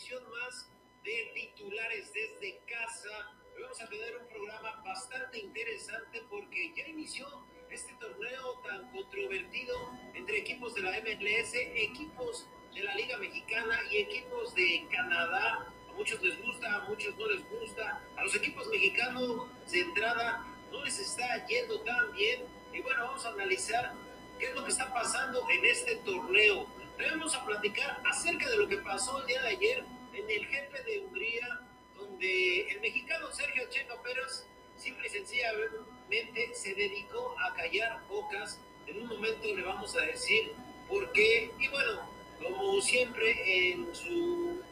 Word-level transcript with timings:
emisión 0.00 0.22
más 0.30 0.66
de 1.04 1.30
titulares 1.34 2.10
desde 2.14 2.58
casa. 2.64 3.36
Hoy 3.54 3.62
vamos 3.62 3.80
a 3.82 3.88
tener 3.88 4.16
un 4.16 4.26
programa 4.28 4.82
bastante 4.82 5.38
interesante 5.38 6.22
porque 6.30 6.72
ya 6.74 6.88
inició 6.88 7.26
este 7.70 7.92
torneo 7.94 8.62
tan 8.66 8.90
controvertido 8.92 9.76
entre 10.14 10.38
equipos 10.38 10.74
de 10.74 10.82
la 10.82 10.92
MLS, 11.00 11.54
equipos 11.54 12.48
de 12.74 12.82
la 12.82 12.94
Liga 12.94 13.18
Mexicana 13.18 13.78
y 13.90 13.98
equipos 13.98 14.54
de 14.54 14.86
Canadá. 14.90 15.66
A 15.90 15.92
muchos 15.92 16.22
les 16.22 16.40
gusta, 16.42 16.76
a 16.76 16.88
muchos 16.88 17.14
no 17.18 17.26
les 17.26 17.50
gusta. 17.50 18.02
A 18.16 18.24
los 18.24 18.34
equipos 18.34 18.68
mexicanos 18.68 19.48
de 19.70 19.80
entrada 19.80 20.46
no 20.72 20.82
les 20.82 20.98
está 20.98 21.46
yendo 21.46 21.78
tan 21.82 22.10
bien. 22.12 22.46
Y 22.72 22.80
bueno, 22.80 23.04
vamos 23.04 23.26
a 23.26 23.30
analizar 23.30 23.92
qué 24.38 24.46
es 24.46 24.54
lo 24.54 24.64
que 24.64 24.70
está 24.70 24.90
pasando 24.94 25.46
en 25.50 25.64
este 25.66 25.96
torneo. 25.96 26.66
Vamos 27.08 27.34
a 27.34 27.44
platicar 27.44 28.02
acerca 28.04 28.48
de 28.50 28.56
lo 28.58 28.68
que 28.68 28.76
pasó 28.78 29.20
el 29.20 29.26
día 29.26 29.42
de 29.42 29.48
ayer 29.48 29.84
en 30.20 30.30
el 30.30 30.46
jefe 30.46 30.82
de 30.82 31.00
Hungría, 31.00 31.60
donde 31.96 32.68
el 32.70 32.80
mexicano 32.80 33.30
Sergio 33.32 33.68
Checo 33.70 34.00
Pérez 34.02 34.46
simple 34.76 35.06
y 35.06 35.10
sencillamente 35.10 36.54
se 36.54 36.74
dedicó 36.74 37.34
a 37.38 37.54
callar 37.54 38.06
bocas. 38.08 38.58
En 38.86 39.02
un 39.02 39.08
momento 39.08 39.54
le 39.54 39.62
vamos 39.62 39.96
a 39.96 40.02
decir 40.02 40.52
por 40.88 41.12
qué. 41.12 41.50
Y 41.58 41.68
bueno, 41.68 42.10
como 42.42 42.80
siempre 42.80 43.72
en 43.72 43.94
su 43.94 44.62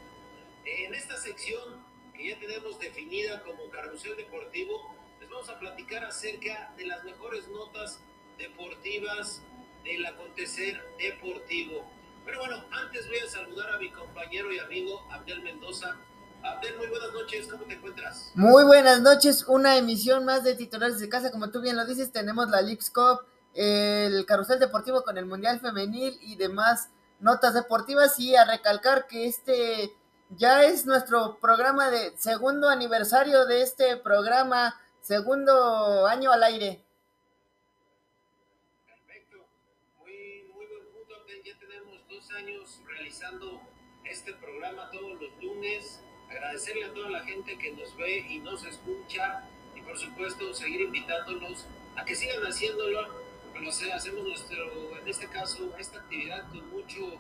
en 0.65 0.95
esta 0.95 1.17
sección 1.17 1.83
que 2.15 2.29
ya 2.29 2.39
tenemos 2.39 2.79
definida 2.79 3.43
como 3.43 3.71
carrusel 3.71 4.17
deportivo, 4.17 4.95
les 5.21 5.31
vamos 5.31 5.49
a 5.49 5.59
platicar 5.59 6.05
acerca 6.05 6.73
de 6.77 6.87
las 6.87 7.05
mejores 7.05 7.49
notas 7.49 8.01
deportivas 8.37 9.43
del 9.85 10.05
acontecer 10.05 10.83
deportivo. 10.99 11.91
Pero 12.29 12.41
bueno, 12.41 12.63
antes 12.71 13.09
voy 13.09 13.17
a 13.21 13.31
saludar 13.31 13.71
a 13.71 13.79
mi 13.79 13.91
compañero 13.91 14.53
y 14.53 14.59
amigo 14.59 15.03
Abdel 15.11 15.41
Mendoza. 15.41 15.97
Abdel, 16.43 16.77
muy 16.77 16.87
buenas 16.89 17.11
noches, 17.15 17.49
¿cómo 17.51 17.65
te 17.65 17.73
encuentras? 17.73 18.33
Muy 18.35 18.65
buenas 18.65 19.01
noches, 19.01 19.47
una 19.49 19.79
emisión 19.79 20.27
más 20.27 20.45
de 20.45 20.55
titulares 20.55 21.01
de 21.01 21.09
casa, 21.09 21.31
como 21.31 21.51
tú 21.51 21.63
bien 21.63 21.79
lo 21.79 21.87
dices, 21.87 22.13
tenemos 22.13 22.51
la 22.51 22.61
Leagues 22.61 22.91
Cup, 22.91 23.21
el 23.55 24.27
carrusel 24.27 24.59
deportivo 24.59 25.05
con 25.05 25.17
el 25.17 25.25
Mundial 25.25 25.59
Femenil 25.61 26.19
y 26.21 26.37
demás 26.37 26.91
notas 27.19 27.55
deportivas 27.55 28.19
y 28.19 28.37
a 28.37 28.45
recalcar 28.45 29.07
que 29.07 29.27
este 29.27 29.97
ya 30.29 30.65
es 30.65 30.85
nuestro 30.85 31.39
programa 31.41 31.89
de 31.89 32.15
segundo 32.19 32.69
aniversario 32.69 33.47
de 33.47 33.63
este 33.63 33.97
programa, 33.97 34.79
segundo 35.01 36.07
año 36.07 36.31
al 36.31 36.43
aire. 36.43 36.85
Realizando 43.09 43.63
este 44.05 44.35
programa 44.35 44.91
todos 44.91 45.19
los 45.19 45.43
lunes. 45.43 46.03
Agradecerle 46.29 46.85
a 46.85 46.93
toda 46.93 47.09
la 47.09 47.25
gente 47.25 47.57
que 47.57 47.73
nos 47.73 47.97
ve 47.97 48.19
y 48.29 48.39
nos 48.41 48.67
escucha 48.67 49.49
y 49.75 49.81
por 49.81 49.99
supuesto 49.99 50.53
seguir 50.53 50.83
invitándolos 50.83 51.65
a 51.97 52.05
que 52.05 52.15
sigan 52.15 52.43
haciéndolo. 52.43 53.29
Sea, 53.73 53.97
hacemos 53.97 54.25
nuestro, 54.25 54.97
en 54.99 55.09
este 55.09 55.27
caso, 55.27 55.75
esta 55.79 55.99
actividad 55.99 56.49
con 56.51 56.71
mucho, 56.71 57.19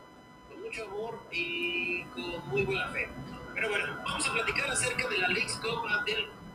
con 0.49 0.63
mucho 0.63 0.85
amor 0.85 1.21
y 1.33 2.05
con 2.05 2.49
muy 2.49 2.65
buena 2.65 2.89
fe. 2.91 3.09
Pero 3.55 3.71
bueno, 3.71 4.01
vamos 4.05 4.29
a 4.29 4.33
platicar 4.35 4.71
acerca 4.71 5.09
de 5.09 5.19
la 5.19 5.29
Leagues 5.29 5.57
Cup, 5.57 5.85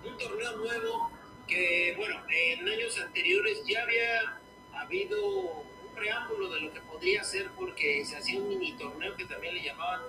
un 0.05 0.17
torneo 0.17 0.57
nuevo 0.57 1.11
que, 1.47 1.95
bueno, 1.97 2.15
en 2.29 2.67
años 2.67 2.97
anteriores 2.97 3.61
ya 3.67 3.83
había 3.83 4.39
habido 4.73 5.65
preámbulo 5.93 6.49
de 6.49 6.61
lo 6.61 6.73
que 6.73 6.81
podría 6.81 7.23
ser 7.23 7.49
porque 7.51 8.03
se 8.05 8.17
hacía 8.17 8.39
un 8.39 8.49
mini 8.49 8.73
torneo 8.73 9.15
que 9.15 9.25
también 9.25 9.55
le 9.55 9.63
llamaban 9.63 10.01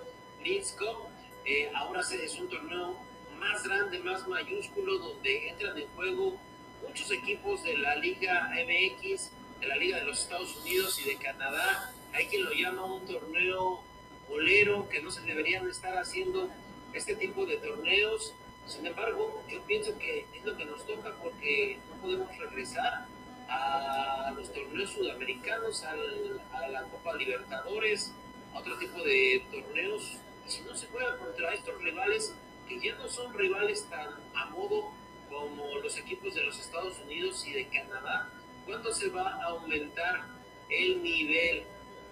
Leeds 0.43 0.73
Cup. 0.73 1.09
Eh, 1.45 1.71
ahora 1.75 2.01
es 2.01 2.39
un 2.39 2.49
torneo 2.49 2.97
más 3.39 3.63
grande, 3.65 3.99
más 3.99 4.27
mayúsculo, 4.27 4.99
donde 4.99 5.49
entran 5.49 5.77
en 5.79 5.89
juego 5.89 6.39
muchos 6.87 7.11
equipos 7.11 7.63
de 7.65 7.79
la 7.79 7.97
Liga 7.97 8.51
MX, 8.51 9.31
de 9.61 9.67
la 9.67 9.77
Liga 9.77 9.99
de 9.99 10.05
los 10.05 10.21
Estados 10.21 10.57
Unidos 10.57 10.99
y 11.01 11.09
de 11.09 11.17
Canadá. 11.17 11.93
Hay 12.13 12.27
quien 12.27 12.45
lo 12.45 12.53
llama 12.53 12.85
un 12.85 13.07
torneo 13.07 13.83
bolero, 14.29 14.89
que 14.89 15.03
no 15.03 15.11
se 15.11 15.21
deberían 15.23 15.69
estar 15.69 15.97
haciendo 15.99 16.49
este 16.93 17.15
tipo 17.17 17.45
de 17.47 17.57
torneos. 17.59 18.35
Sin 18.67 18.87
embargo, 18.87 19.43
yo 19.51 19.61
pienso 19.63 19.99
que 19.99 20.27
es 20.35 20.45
lo 20.45 20.57
que 20.57 20.65
nos 20.65 20.87
toca 20.87 21.15
porque 21.23 21.79
no 21.91 22.01
podemos 22.01 22.37
regresar 22.39 23.07
a 23.55 24.31
los 24.33 24.53
torneos 24.53 24.91
sudamericanos, 24.91 25.85
a 25.85 26.69
la 26.69 26.83
Copa 26.85 27.15
Libertadores, 27.15 28.13
a 28.55 28.59
otro 28.59 28.77
tipo 28.79 29.03
de 29.03 29.45
torneos. 29.51 30.19
Si 30.47 30.61
no 30.63 30.75
se 30.75 30.87
juega 30.89 31.17
contra 31.19 31.55
estos 31.55 31.81
rivales, 31.83 32.35
que 32.69 32.81
ya 32.81 32.95
no 32.97 33.09
son 33.09 33.33
rivales 33.35 33.87
tan 33.89 34.09
a 34.35 34.47
modo 34.47 34.91
como 35.31 35.79
los 35.79 35.97
equipos 35.99 36.35
de 36.35 36.43
los 36.43 36.59
Estados 36.59 36.99
Unidos 37.01 37.47
y 37.47 37.53
de 37.53 37.69
Canadá, 37.69 38.29
¿cuándo 38.67 38.93
se 38.93 39.09
va 39.09 39.31
a 39.35 39.45
aumentar 39.47 40.23
el 40.71 41.03
nivel? 41.03 41.65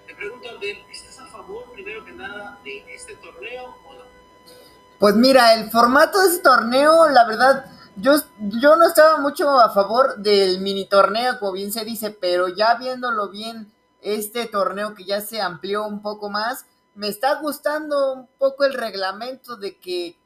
Te 0.07 0.15
pregunto, 0.15 0.49
Abdel, 0.49 0.85
¿estás 0.91 1.21
a 1.21 1.27
favor, 1.27 1.71
primero 1.73 2.05
que 2.05 2.13
nada, 2.13 2.59
de 2.65 2.85
este 2.95 3.15
torneo 3.17 3.77
o 3.87 3.95
no? 3.95 4.05
Pues 4.99 5.15
mira, 5.15 5.55
el 5.55 5.71
formato 5.71 6.21
de 6.21 6.29
este 6.29 6.43
torneo, 6.43 7.09
la 7.09 7.25
verdad, 7.25 7.67
yo, 7.97 8.15
yo 8.39 8.77
no 8.77 8.87
estaba 8.87 9.19
mucho 9.19 9.61
a 9.61 9.71
favor 9.71 10.19
del 10.19 10.61
mini 10.61 10.87
torneo, 10.87 11.39
como 11.39 11.53
bien 11.53 11.73
se 11.73 11.85
dice, 11.85 12.11
pero 12.11 12.49
ya 12.49 12.75
viéndolo 12.77 13.29
bien, 13.29 13.73
este 14.01 14.47
torneo 14.47 14.95
que 14.95 15.05
ya 15.05 15.21
se 15.21 15.41
amplió 15.41 15.87
un 15.87 16.03
poco 16.03 16.31
más, 16.31 16.67
me 16.95 17.09
está 17.09 17.35
gustando 17.41 18.13
un 18.13 18.27
poco 18.39 18.65
el 18.65 18.75
reglamento 18.75 19.57
de 19.57 19.79
que 19.79 20.19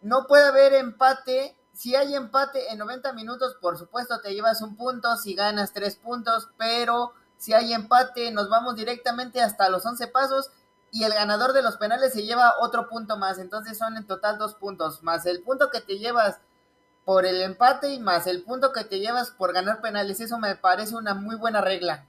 no 0.00 0.26
puede 0.26 0.46
haber 0.46 0.74
empate. 0.74 1.56
Si 1.72 1.94
hay 1.94 2.14
empate 2.14 2.70
en 2.70 2.78
90 2.78 3.12
minutos, 3.12 3.56
por 3.60 3.78
supuesto 3.78 4.20
te 4.20 4.34
llevas 4.34 4.62
un 4.62 4.76
punto, 4.76 5.16
si 5.16 5.34
ganas 5.34 5.72
tres 5.72 5.96
puntos, 5.96 6.48
pero 6.58 7.12
si 7.38 7.54
hay 7.54 7.72
empate 7.72 8.30
nos 8.30 8.48
vamos 8.48 8.76
directamente 8.76 9.40
hasta 9.40 9.68
los 9.68 9.84
11 9.84 10.06
pasos 10.08 10.50
y 10.92 11.04
el 11.04 11.14
ganador 11.14 11.54
de 11.54 11.62
los 11.62 11.78
penales 11.78 12.12
se 12.12 12.22
lleva 12.22 12.58
otro 12.60 12.88
punto 12.88 13.16
más. 13.16 13.38
Entonces 13.38 13.78
son 13.78 13.96
en 13.96 14.06
total 14.06 14.36
dos 14.38 14.54
puntos, 14.54 15.02
más 15.02 15.24
el 15.24 15.42
punto 15.42 15.70
que 15.70 15.80
te 15.80 15.98
llevas 15.98 16.38
por 17.06 17.24
el 17.24 17.40
empate 17.40 17.88
y 17.94 17.98
más 17.98 18.26
el 18.26 18.44
punto 18.44 18.72
que 18.72 18.84
te 18.84 19.00
llevas 19.00 19.30
por 19.30 19.54
ganar 19.54 19.80
penales. 19.80 20.20
Eso 20.20 20.38
me 20.38 20.54
parece 20.54 20.94
una 20.94 21.14
muy 21.14 21.34
buena 21.36 21.62
regla. 21.62 22.06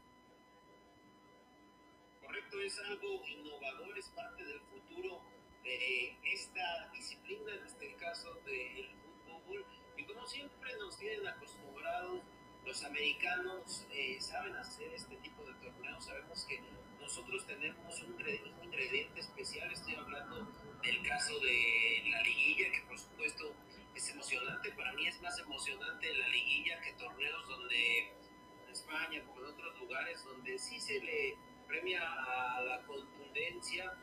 Correcto, 2.26 2.58
es 2.60 2.78
algo 2.80 3.08
innovador, 3.26 3.98
es 3.98 4.10
parte 4.10 4.44
del 4.44 4.60
futuro 4.60 5.22
de 5.64 6.18
esta 6.34 6.90
disciplina, 6.92 7.54
en 7.54 7.66
este 7.66 7.96
caso 7.96 8.34
del 8.46 8.90
fútbol. 9.26 9.66
Y 9.96 10.04
como 10.04 10.28
siempre 10.28 10.78
nos 10.78 10.98
tienen 10.98 11.26
acostumbrados, 11.26 12.20
los 12.66 12.84
americanos 12.84 13.88
eh, 13.92 14.18
saben 14.20 14.58
hacer 14.58 14.94
este 14.94 15.16
tipo 15.18 15.42
de 15.46 15.54
torneos. 15.54 16.04
Sabemos 16.04 16.44
que 16.44 16.62
nosotros 17.04 17.46
tenemos 17.46 18.02
un 18.02 18.16
ingrediente 18.64 19.20
especial, 19.20 19.70
estoy 19.72 19.96
hablando 19.96 20.48
del 20.82 21.06
caso 21.06 21.38
de 21.40 22.04
la 22.10 22.22
liguilla, 22.22 22.72
que 22.72 22.82
por 22.88 22.98
supuesto 22.98 23.54
es 23.94 24.10
emocionante, 24.10 24.72
para 24.72 24.94
mí 24.94 25.06
es 25.06 25.22
más 25.22 25.38
emocionante 25.38 26.14
la 26.14 26.28
liguilla 26.30 26.80
que 26.80 26.94
torneos 26.94 27.48
donde 27.48 28.08
en 28.08 28.72
España, 28.72 29.22
como 29.26 29.42
en 29.42 29.48
otros 29.48 29.78
lugares, 29.80 30.24
donde 30.24 30.58
sí 30.58 30.80
se 30.80 31.02
le 31.02 31.38
premia 31.68 32.02
a 32.02 32.62
la 32.62 32.82
contundencia 32.84 33.94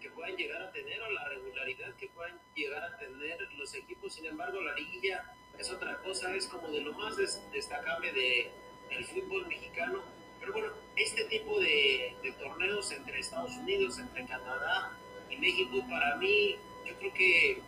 que 0.00 0.10
puedan 0.10 0.36
llegar 0.36 0.62
a 0.62 0.72
tener 0.72 1.00
o 1.02 1.10
la 1.12 1.28
regularidad 1.28 1.94
que 1.96 2.08
puedan 2.08 2.36
llegar 2.54 2.82
a 2.82 2.96
tener 2.98 3.40
los 3.52 3.74
equipos. 3.74 4.14
Sin 4.14 4.26
embargo, 4.26 4.60
la 4.60 4.74
liguilla 4.74 5.34
es 5.56 5.70
otra 5.70 5.98
cosa, 6.02 6.34
es 6.34 6.46
como 6.46 6.68
de 6.68 6.80
lo 6.80 6.94
más 6.94 7.16
destacable 7.16 8.12
de, 8.12 8.50
del 8.90 9.04
fútbol 9.04 9.46
mexicano 9.46 10.19
pero 10.52 10.68
bueno, 10.68 10.82
este 10.96 11.24
tipo 11.24 11.58
de, 11.60 12.16
torneos 12.38 12.90
entre 12.92 13.20
Estados 13.20 13.56
Unidos, 13.56 13.98
entre 13.98 14.26
Canadá 14.26 14.96
y 15.28 15.36
México, 15.36 15.84
para 15.88 16.16
mí, 16.16 16.56
yo 16.86 16.94
creo 16.98 17.12
que, 17.14 17.62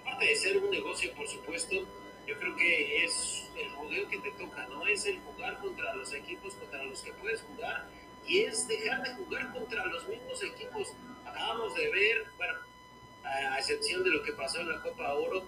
aparte 0.00 0.26
de 0.26 0.36
ser 0.36 0.58
un 0.58 0.70
negocio, 0.70 1.12
por 1.14 1.26
supuesto, 1.28 1.74
yo 2.26 2.38
creo 2.38 2.56
que 2.56 3.04
es 3.04 3.50
el 3.56 3.70
modelo 3.70 4.08
que 4.08 4.18
te 4.18 4.30
toca, 4.32 4.66
¿no? 4.68 4.86
Es 4.86 5.06
el 5.06 5.18
jugar 5.20 5.58
contra 5.58 5.94
los 5.94 6.12
equipos 6.12 6.54
contra 6.54 6.84
los 6.84 7.02
que 7.02 7.12
puedes 7.14 7.42
jugar 7.42 7.88
y 8.26 8.40
es 8.40 8.68
dejar 8.68 9.02
de 9.02 9.14
jugar 9.14 9.52
contra 9.52 9.84
los 9.86 10.06
mismos 10.08 10.42
equipos. 10.42 10.92
Acabamos 11.26 11.74
de 11.74 11.90
ver, 11.90 12.26
bueno, 12.36 12.58
a 13.24 13.58
excepción 13.58 14.04
de 14.04 14.10
lo 14.10 14.22
que 14.22 14.32
pasó 14.32 14.60
en 14.60 14.68
la 14.68 14.80
Copa 14.82 15.14
Oro, 15.14 15.44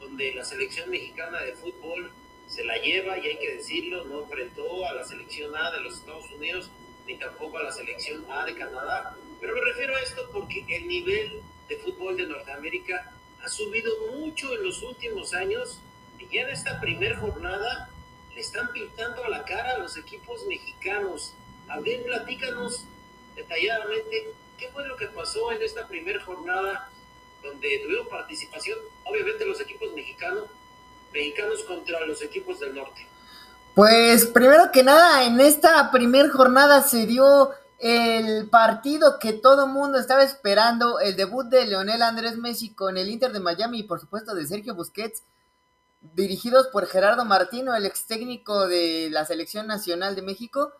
donde 0.00 0.34
la 0.34 0.44
selección 0.44 0.90
mexicana 0.90 1.40
de 1.40 1.54
fútbol 1.54 2.12
se 2.48 2.64
la 2.64 2.76
lleva 2.78 3.18
y 3.18 3.26
hay 3.26 3.38
que 3.38 3.54
decirlo, 3.56 4.04
no 4.04 4.22
enfrentó 4.22 4.86
a 4.86 4.94
la 4.94 5.04
selección 5.04 5.54
A 5.54 5.70
de 5.70 5.80
los 5.80 5.98
Estados 5.98 6.30
Unidos 6.32 6.70
ni 7.06 7.16
tampoco 7.16 7.58
a 7.58 7.62
la 7.62 7.72
selección 7.72 8.24
A 8.30 8.44
de 8.44 8.54
Canadá. 8.54 9.16
Pero 9.40 9.54
me 9.54 9.60
refiero 9.60 9.94
a 9.94 10.00
esto 10.00 10.28
porque 10.32 10.64
el 10.68 10.88
nivel 10.88 11.42
de 11.68 11.76
fútbol 11.76 12.16
de 12.16 12.26
Norteamérica 12.26 13.12
ha 13.42 13.48
subido 13.48 13.92
mucho 14.12 14.54
en 14.54 14.64
los 14.64 14.82
últimos 14.82 15.32
años 15.34 15.80
y 16.18 16.26
ya 16.34 16.42
en 16.42 16.50
esta 16.50 16.80
primera 16.80 17.18
jornada 17.18 17.90
le 18.34 18.40
están 18.40 18.72
pintando 18.72 19.24
a 19.24 19.28
la 19.28 19.44
cara 19.44 19.74
a 19.74 19.78
los 19.78 19.96
equipos 19.96 20.46
mexicanos. 20.46 21.34
A 21.68 21.80
ver, 21.80 22.02
platícanos 22.04 22.84
detalladamente 23.36 24.32
qué 24.58 24.68
fue 24.70 24.86
lo 24.86 24.96
que 24.96 25.06
pasó 25.06 25.52
en 25.52 25.62
esta 25.62 25.86
primera 25.86 26.22
jornada 26.24 26.90
donde 27.42 27.78
tuvieron 27.78 28.08
participación, 28.08 28.78
obviamente 29.04 29.46
los 29.46 29.60
equipos 29.60 29.92
mexicanos, 29.94 30.48
mexicanos 31.12 31.62
contra 31.64 32.04
los 32.06 32.22
equipos 32.22 32.60
del 32.60 32.74
norte. 32.74 33.06
Pues 33.74 34.26
primero 34.26 34.72
que 34.72 34.82
nada, 34.82 35.24
en 35.24 35.40
esta 35.40 35.90
primera 35.90 36.28
jornada 36.30 36.82
se 36.82 37.06
dio 37.06 37.52
el 37.78 38.48
partido 38.50 39.18
que 39.20 39.32
todo 39.32 39.68
mundo 39.68 39.98
estaba 39.98 40.24
esperando, 40.24 40.98
el 40.98 41.14
debut 41.14 41.46
de 41.46 41.64
Leonel 41.66 42.02
Andrés 42.02 42.36
Messi 42.36 42.74
con 42.74 42.96
el 42.96 43.08
Inter 43.08 43.32
de 43.32 43.38
Miami 43.38 43.80
y 43.80 43.82
por 43.84 44.00
supuesto 44.00 44.34
de 44.34 44.46
Sergio 44.46 44.74
Busquets, 44.74 45.22
dirigidos 46.00 46.66
por 46.68 46.86
Gerardo 46.86 47.24
Martino, 47.24 47.74
el 47.74 47.86
ex 47.86 48.06
técnico 48.06 48.66
de 48.66 49.08
la 49.10 49.24
Selección 49.24 49.66
Nacional 49.66 50.16
de 50.16 50.22
México. 50.22 50.72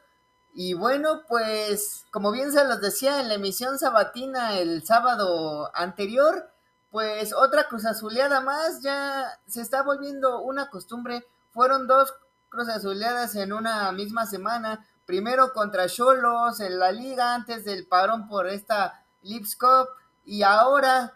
Y 0.53 0.75
bueno, 0.75 1.23
pues 1.29 2.05
como 2.11 2.33
bien 2.33 2.51
se 2.51 2.65
los 2.65 2.81
decía 2.81 3.21
en 3.21 3.29
la 3.29 3.35
emisión 3.35 3.79
sabatina 3.79 4.59
el 4.59 4.85
sábado 4.85 5.71
anterior, 5.75 6.51
pues 6.91 7.33
otra 7.35 7.65
cruz 7.65 7.85
azuleada 7.85 8.41
más 8.41 8.83
ya 8.83 9.41
se 9.47 9.61
está 9.61 9.83
volviendo 9.83 10.41
una 10.41 10.71
costumbre. 10.71 11.27
Fueron 11.51 11.87
dos 11.87 12.15
cruz 12.49 12.69
azuleadas 12.69 13.35
en 13.37 13.53
una 13.53 13.91
misma 13.93 14.27
semana. 14.27 14.87
Primero 15.07 15.53
contra 15.53 15.89
Cholos 15.89 16.61
en 16.61 16.79
la 16.79 16.93
liga 16.93 17.35
antes 17.35 17.65
del 17.65 17.87
parón 17.87 18.29
por 18.29 18.47
esta 18.47 19.05
Lips 19.23 19.57
Cup 19.57 19.89
y 20.25 20.43
ahora 20.43 21.15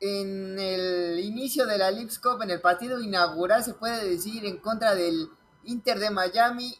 en 0.00 0.58
el 0.58 1.20
inicio 1.20 1.66
de 1.66 1.78
la 1.78 1.90
Lips 1.90 2.18
Cup, 2.18 2.42
en 2.42 2.50
el 2.50 2.60
partido 2.60 3.00
inaugural, 3.00 3.64
se 3.64 3.74
puede 3.74 4.06
decir, 4.06 4.44
en 4.44 4.58
contra 4.58 4.94
del 4.94 5.30
Inter 5.62 5.98
de 5.98 6.10
Miami, 6.10 6.76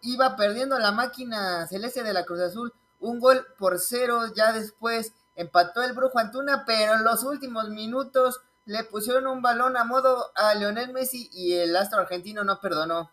iba 0.00 0.36
perdiendo 0.36 0.78
la 0.78 0.92
máquina 0.92 1.66
celeste 1.66 2.02
de 2.02 2.12
la 2.12 2.24
Cruz 2.24 2.40
Azul 2.40 2.72
un 3.00 3.20
gol 3.20 3.46
por 3.58 3.78
cero, 3.78 4.22
ya 4.34 4.52
después 4.52 5.12
empató 5.38 5.82
el 5.84 5.92
Brujo 5.92 6.18
Antuna, 6.18 6.64
pero 6.66 6.94
en 6.94 7.04
los 7.04 7.22
últimos 7.22 7.70
minutos 7.70 8.40
le 8.66 8.82
pusieron 8.84 9.28
un 9.28 9.40
balón 9.40 9.76
a 9.76 9.84
modo 9.84 10.32
a 10.34 10.54
Lionel 10.56 10.92
Messi 10.92 11.30
y 11.32 11.54
el 11.54 11.74
astro 11.76 12.00
argentino 12.00 12.42
no 12.42 12.60
perdonó. 12.60 13.10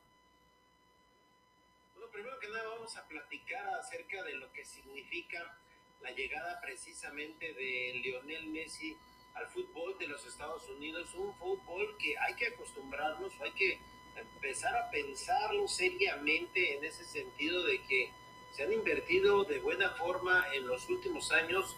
Bueno, 1.93 2.11
primero 2.11 2.39
que 2.39 2.49
nada 2.49 2.67
vamos 2.67 2.97
a 2.97 3.07
platicar 3.07 3.67
acerca 3.75 4.23
de 4.23 4.33
lo 4.33 4.51
que 4.51 4.65
significa 4.65 5.55
la 6.01 6.11
llegada 6.11 6.59
precisamente 6.61 7.53
de 7.53 8.01
Lionel 8.03 8.47
Messi 8.47 8.97
al 9.35 9.47
fútbol 9.47 9.95
de 9.99 10.07
los 10.07 10.25
Estados 10.25 10.67
Unidos, 10.69 11.13
un 11.13 11.31
fútbol 11.35 11.95
que 11.99 12.17
hay 12.17 12.33
que 12.35 12.47
acostumbrarnos, 12.47 13.33
hay 13.39 13.51
que 13.51 13.79
empezar 14.15 14.75
a 14.75 14.89
pensarlo 14.89 15.67
seriamente 15.67 16.75
en 16.75 16.85
ese 16.85 17.03
sentido 17.03 17.63
de 17.65 17.81
que 17.83 18.11
se 18.51 18.63
han 18.63 18.73
invertido 18.73 19.43
de 19.43 19.59
buena 19.59 19.91
forma 19.91 20.43
en 20.53 20.65
los 20.65 20.89
últimos 20.89 21.31
años, 21.31 21.75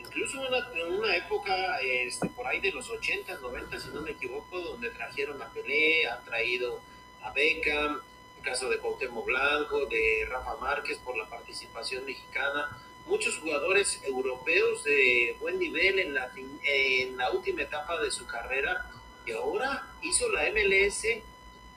incluso 0.00 0.38
en 0.46 0.92
una, 0.92 1.16
época 1.16 1.80
este, 1.80 2.28
por 2.28 2.46
ahí 2.46 2.60
de 2.60 2.72
los 2.72 2.88
80, 2.88 3.38
90, 3.38 3.80
si 3.80 3.88
no 3.88 4.02
me 4.02 4.12
equivoco, 4.12 4.60
donde 4.60 4.90
trajeron 4.90 5.40
a 5.42 5.48
Pelé, 5.48 6.08
han 6.08 6.24
traído 6.24 6.80
a 7.22 7.32
Beckham, 7.32 8.00
el 8.38 8.42
caso 8.42 8.68
de 8.68 8.78
Cuauhtémoc 8.78 9.26
Blanco, 9.26 9.86
de 9.86 10.26
Rafa 10.28 10.56
Márquez 10.56 10.98
por 10.98 11.16
la 11.16 11.28
participación 11.28 12.04
mexicana, 12.04 12.78
muchos 13.06 13.38
jugadores 13.38 14.00
europeos 14.04 14.84
de 14.84 15.36
buen 15.40 15.58
nivel 15.58 15.98
en 15.98 16.14
la, 16.14 16.30
en 16.62 17.16
la 17.16 17.30
última 17.30 17.62
etapa 17.62 18.00
de 18.00 18.10
su 18.10 18.26
carrera 18.26 18.90
y 19.26 19.32
ahora 19.32 19.86
hizo 20.02 20.30
la 20.30 20.42
MLS 20.50 21.04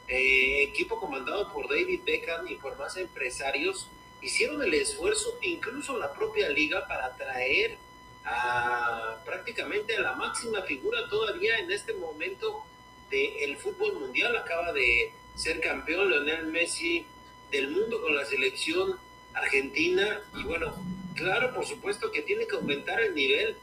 eh, 0.08 0.64
equipo 0.64 1.00
comandado 1.00 1.54
por 1.54 1.70
David 1.70 2.02
Beckham 2.06 2.46
y 2.48 2.56
por 2.56 2.78
más 2.78 2.98
empresarios, 2.98 3.88
hicieron 4.22 4.62
el 4.62 4.74
esfuerzo, 4.74 5.38
incluso 5.42 5.98
la 5.98 6.12
propia 6.12 6.50
liga, 6.50 6.86
para 6.86 7.16
traer 7.16 7.78
a 8.26 9.22
prácticamente 9.26 9.96
a 9.96 10.02
la 10.02 10.14
máxima 10.14 10.62
figura 10.64 11.08
todavía 11.10 11.58
en 11.60 11.72
este 11.72 11.94
momento 11.94 12.64
del 13.10 13.58
fútbol 13.58 13.94
mundial. 14.00 14.36
Acaba 14.36 14.72
de 14.74 15.12
ser 15.36 15.60
campeón 15.60 16.10
Leonel 16.10 16.48
Messi 16.48 17.06
del 17.52 17.72
mundo 17.72 18.02
con 18.02 18.16
la 18.16 18.26
selección 18.26 18.98
argentina 19.34 20.22
y 20.36 20.44
bueno, 20.44 20.76
claro, 21.16 21.54
por 21.54 21.66
supuesto 21.66 22.12
que 22.12 22.22
tiene 22.22 22.48
que 22.48 22.56
aumentar 22.56 23.02
el 23.02 23.16
nivel 23.16 23.56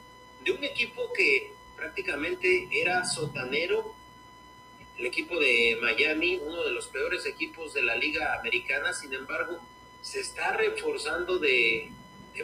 de 0.44 0.52
un 0.52 0.64
equipo 0.64 1.12
que 1.12 1.52
prácticamente 1.76 2.68
era 2.72 3.04
sotanero 3.04 3.94
el 4.98 5.06
equipo 5.06 5.38
de 5.38 5.78
Miami, 5.80 6.40
uno 6.44 6.64
de 6.64 6.72
los 6.72 6.88
peores 6.88 7.24
equipos 7.24 7.72
de 7.72 7.82
la 7.82 7.94
liga 7.94 8.34
americana, 8.38 8.92
sin 8.92 9.14
embargo, 9.14 9.60
se 10.02 10.20
está 10.20 10.52
reforzando 10.52 11.38
de, 11.38 11.92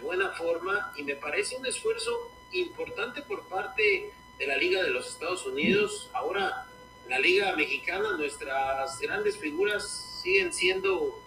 buena 0.00 0.30
forma 0.30 0.92
y 0.96 1.02
me 1.02 1.16
parece 1.16 1.56
un 1.56 1.66
esfuerzo 1.66 2.30
importante 2.52 3.22
por 3.22 3.44
parte 3.48 4.12
de 4.38 4.46
la 4.46 4.56
Liga 4.56 4.82
de 4.82 4.90
los 4.90 5.08
Estados 5.08 5.46
Unidos. 5.46 6.10
Ahora, 6.12 6.66
la 7.08 7.18
Liga 7.18 7.54
Mexicana, 7.56 8.16
nuestras 8.16 8.98
grandes 8.98 9.38
figuras 9.38 10.20
siguen 10.22 10.52
siendo 10.52 11.20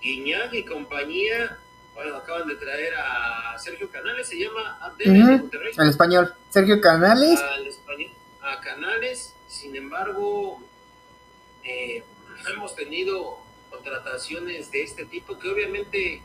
Guiñac 0.00 0.52
y 0.52 0.64
compañía. 0.64 1.58
Bueno, 1.94 2.16
acaban 2.16 2.48
de 2.48 2.56
traer 2.56 2.94
a 2.94 3.58
Sergio 3.58 3.90
Canales, 3.90 4.26
se 4.28 4.38
llama 4.38 4.78
Abdel 4.80 5.12
Monterrey. 5.12 5.74
Al 5.76 5.88
español, 5.88 6.34
Sergio 6.50 6.80
Canales. 6.80 7.40
Al 7.40 7.66
español, 7.66 8.10
a 8.40 8.60
Canales, 8.60 9.34
sin 9.46 9.76
embargo, 9.76 10.60
eh, 11.64 12.02
hemos 12.52 12.74
tenido 12.74 13.38
contrataciones 13.70 14.70
de 14.70 14.82
este 14.82 15.04
tipo 15.04 15.38
que 15.38 15.48
obviamente 15.48 16.22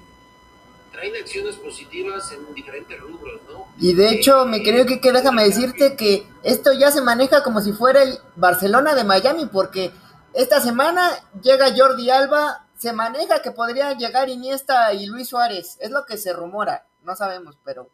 traen 0.91 1.15
acciones 1.15 1.55
positivas 1.55 2.31
en 2.31 2.53
diferentes 2.53 2.99
rubros, 2.99 3.41
¿no? 3.49 3.67
Y 3.79 3.93
de 3.93 4.09
hecho, 4.09 4.45
me 4.45 4.63
creo 4.63 4.85
que, 4.85 4.99
que 4.99 5.11
déjame 5.11 5.43
decirte 5.43 5.95
que 5.95 6.27
esto 6.43 6.73
ya 6.73 6.91
se 6.91 7.01
maneja 7.01 7.43
como 7.43 7.61
si 7.61 7.73
fuera 7.73 8.03
el 8.03 8.17
Barcelona 8.35 8.95
de 8.95 9.03
Miami, 9.03 9.45
porque 9.47 9.91
esta 10.33 10.61
semana 10.61 11.09
llega 11.41 11.75
Jordi 11.75 12.09
Alba, 12.09 12.67
se 12.77 12.93
maneja 12.93 13.41
que 13.41 13.51
podría 13.51 13.93
llegar 13.93 14.29
Iniesta 14.29 14.93
y 14.93 15.07
Luis 15.07 15.29
Suárez, 15.29 15.77
es 15.81 15.91
lo 15.91 16.05
que 16.05 16.17
se 16.17 16.33
rumora, 16.33 16.87
no 17.03 17.15
sabemos, 17.15 17.57
pero 17.63 17.89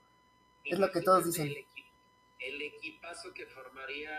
es 0.63 0.79
lo 0.79 0.91
que 0.91 1.01
todos 1.01 1.25
dicen. 1.25 1.47
El, 1.47 1.65
el 2.39 2.61
equipazo 2.61 3.33
que 3.33 3.45
formaría 3.45 4.11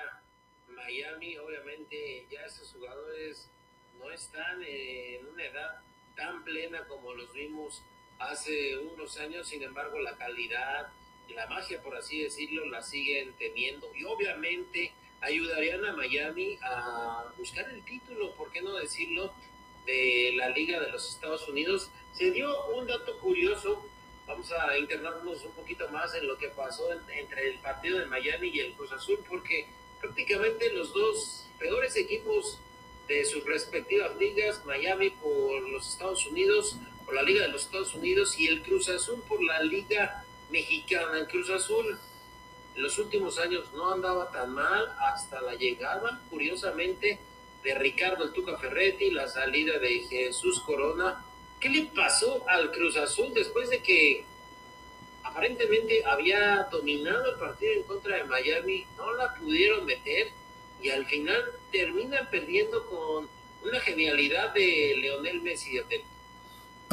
Miami, 0.69 1.39
obviamente 1.39 2.27
ya 2.31 2.41
esos 2.47 2.73
jugadores 2.73 3.51
no 3.99 4.11
están 4.11 4.63
en 4.63 5.27
una 5.27 5.45
edad 5.45 5.81
tan 6.17 6.45
plena 6.45 6.87
como 6.87 7.13
los 7.15 7.33
vimos 7.33 7.83
hace 8.19 8.79
unos 8.79 9.19
años, 9.19 9.49
sin 9.49 9.63
embargo 9.63 9.99
la 10.01 10.17
calidad 10.17 10.93
la 11.35 11.47
magia, 11.47 11.83
por 11.83 11.97
así 11.97 12.23
decirlo, 12.23 12.67
la 12.67 12.83
siguen 12.83 13.33
teniendo 13.39 13.91
y 13.95 14.05
obviamente 14.05 14.93
ayudarían 15.21 15.85
a 15.85 15.93
Miami 15.93 16.59
a 16.63 17.25
buscar 17.39 17.69
el 17.71 17.85
título, 17.85 18.33
¿por 18.35 18.51
qué 18.53 18.63
no 18.63 18.75
decirlo?, 18.75 19.33
de 19.87 20.33
la 20.37 20.49
Liga 20.49 20.81
de 20.81 20.91
los 20.91 21.11
Estados 21.11 21.47
Unidos. 21.49 21.91
Se 22.13 22.31
dio 22.31 22.67
un 22.69 22.87
dato 22.87 23.19
curioso, 23.19 23.87
vamos 24.27 24.51
a 24.53 24.79
internarnos 24.79 25.45
un 25.45 25.53
poquito 25.53 25.89
más 25.91 26.15
en 26.15 26.27
lo 26.27 26.39
que 26.39 26.49
pasó 26.49 26.89
entre 26.93 27.51
el 27.51 27.59
partido 27.59 27.99
de 27.99 28.07
Miami 28.07 28.49
y 28.49 28.61
el 28.61 28.73
Cruz 28.73 28.93
Azul, 28.93 29.19
porque 29.29 29.67
prácticamente 30.01 30.73
los 30.73 30.93
dos 30.95 31.47
peores 31.59 31.97
equipos 31.97 32.59
de 33.09 33.25
sus 33.27 33.45
respectivas 33.45 34.17
ligas, 34.17 34.65
Miami 34.65 35.11
por 35.11 35.61
los 35.69 35.87
Estados 35.87 36.27
Unidos, 36.27 36.77
por 37.05 37.15
la 37.15 37.23
Liga 37.23 37.43
de 37.43 37.49
los 37.49 37.63
Estados 37.63 37.95
Unidos 37.95 38.39
y 38.39 38.49
el 38.49 38.63
Cruz 38.63 38.89
Azul 38.89 39.23
por 39.29 39.43
la 39.43 39.63
Liga 39.63 40.25
Mexicana. 40.51 41.19
El 41.19 41.27
Cruz 41.27 41.51
Azul 41.51 41.99
en 42.77 42.83
los 42.83 42.99
últimos 42.99 43.39
años 43.39 43.73
no 43.73 43.93
andaba 43.93 44.31
tan 44.31 44.53
mal 44.53 44.95
hasta 45.01 45.41
la 45.41 45.55
llegada, 45.55 46.21
curiosamente, 46.31 47.19
de 47.63 47.75
Ricardo 47.75 48.25
el 48.25 48.33
Tuca 48.33 48.59
Ferretti, 48.59 49.11
la 49.11 49.29
salida 49.29 49.79
de 49.79 50.01
Jesús 50.01 50.61
Corona. 50.61 51.25
¿Qué 51.61 51.69
le 51.69 51.87
pasó 51.87 52.45
al 52.49 52.71
Cruz 52.73 52.97
Azul 52.97 53.33
después 53.33 53.71
de 53.71 53.83
que 53.83 54.25
aparentemente 55.23 56.05
había 56.05 56.69
dominado 56.71 57.33
el 57.33 57.39
partido 57.39 57.73
en 57.73 57.83
contra 57.85 58.17
de 58.17 58.25
Miami, 58.25 58.87
no 58.97 59.13
la 59.15 59.35
pudieron 59.35 59.85
meter 59.85 60.29
y 60.83 60.91
al 60.91 61.07
final 61.07 61.43
termina 61.73 62.29
perdiendo 62.31 62.87
con 62.87 63.29
una 63.65 63.81
genialidad 63.81 64.53
de 64.53 64.95
Leonel 64.99 65.41
Messi. 65.41 65.79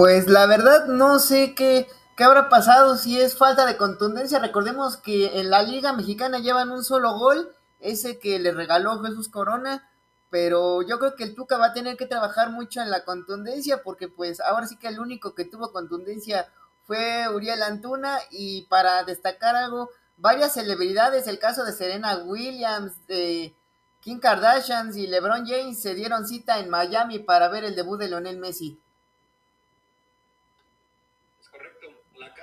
Pues 0.01 0.25
la 0.25 0.47
verdad 0.47 0.87
no 0.87 1.19
sé 1.19 1.53
qué, 1.53 1.87
qué 2.17 2.23
habrá 2.23 2.49
pasado, 2.49 2.97
si 2.97 3.21
es 3.21 3.37
falta 3.37 3.67
de 3.67 3.77
contundencia. 3.77 4.39
Recordemos 4.39 4.97
que 4.97 5.39
en 5.39 5.51
la 5.51 5.61
Liga 5.61 5.93
Mexicana 5.93 6.39
llevan 6.39 6.71
un 6.71 6.83
solo 6.83 7.13
gol, 7.19 7.53
ese 7.79 8.17
que 8.17 8.39
le 8.39 8.51
regaló 8.51 8.99
Jesús 9.03 9.29
Corona, 9.29 9.87
pero 10.31 10.81
yo 10.81 10.97
creo 10.97 11.15
que 11.15 11.23
el 11.23 11.35
Tuca 11.35 11.59
va 11.59 11.67
a 11.67 11.73
tener 11.73 11.97
que 11.97 12.07
trabajar 12.07 12.49
mucho 12.49 12.81
en 12.81 12.89
la 12.89 13.03
contundencia 13.03 13.83
porque 13.83 14.07
pues 14.07 14.39
ahora 14.39 14.65
sí 14.65 14.75
que 14.75 14.87
el 14.87 14.99
único 14.99 15.35
que 15.35 15.45
tuvo 15.45 15.71
contundencia 15.71 16.51
fue 16.87 17.29
Uriel 17.29 17.61
Antuna 17.61 18.17
y 18.31 18.63
para 18.71 19.03
destacar 19.03 19.55
algo, 19.55 19.91
varias 20.17 20.55
celebridades, 20.55 21.27
el 21.27 21.37
caso 21.37 21.63
de 21.63 21.73
Serena 21.73 22.17
Williams, 22.25 23.05
de 23.05 23.53
Kim 23.99 24.19
Kardashian 24.19 24.97
y 24.97 25.05
LeBron 25.05 25.45
James 25.45 25.79
se 25.79 25.93
dieron 25.93 26.27
cita 26.27 26.57
en 26.57 26.71
Miami 26.71 27.19
para 27.19 27.49
ver 27.49 27.65
el 27.65 27.75
debut 27.75 27.99
de 27.99 28.07
Lionel 28.07 28.39
Messi. 28.39 28.81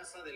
casa 0.09 0.23
de 0.23 0.33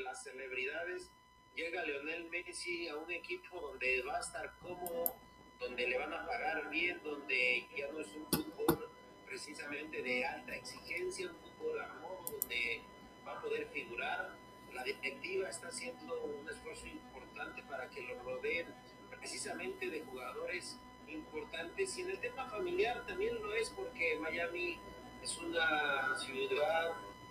llega 1.55 1.85
Leonel 1.85 2.29
Messi 2.31 2.89
a 2.89 2.97
un 2.97 3.11
equipo 3.11 3.61
donde 3.61 4.03
va 4.03 4.17
a 4.17 4.21
estar 4.21 4.53
cómodo, 4.61 5.15
donde 5.59 5.87
le 5.87 5.99
van 5.99 6.13
a 6.13 6.27
pagar 6.27 6.71
bien, 6.71 7.01
donde 7.03 7.67
ya 7.77 7.89
no 7.93 8.01
es 8.01 8.09
un 8.15 8.27
fútbol 8.27 8.89
precisamente 9.27 10.03
de 10.03 10.25
alta 10.25 10.55
exigencia, 10.55 11.31
un 11.31 11.37
fútbol 11.37 11.81
a 11.81 11.95
modo 11.95 12.25
donde 12.31 12.81
va 13.27 13.39
a 13.39 13.43
poder 13.43 13.67
figurar. 13.69 14.37
La 14.73 14.85
directiva 14.85 15.49
está 15.51 15.69
haciendo 15.69 16.23
un 16.25 16.49
esfuerzo 16.49 16.87
importante 16.87 17.63
para 17.65 17.89
que 17.91 18.03
lo 18.03 18.23
rodeen 18.23 18.67
precisamente 19.11 19.91
de 19.91 20.01
jugadores 20.01 20.79
importantes 21.09 21.99
y 21.99 22.03
en 22.03 22.11
el 22.11 22.21
tema 22.21 22.49
familiar 22.49 23.05
también 23.07 23.35
lo 23.35 23.53
es 23.55 23.69
porque 23.71 24.19
Miami 24.19 24.79
es 25.23 25.37
una 25.39 26.17
ciudad 26.17 26.82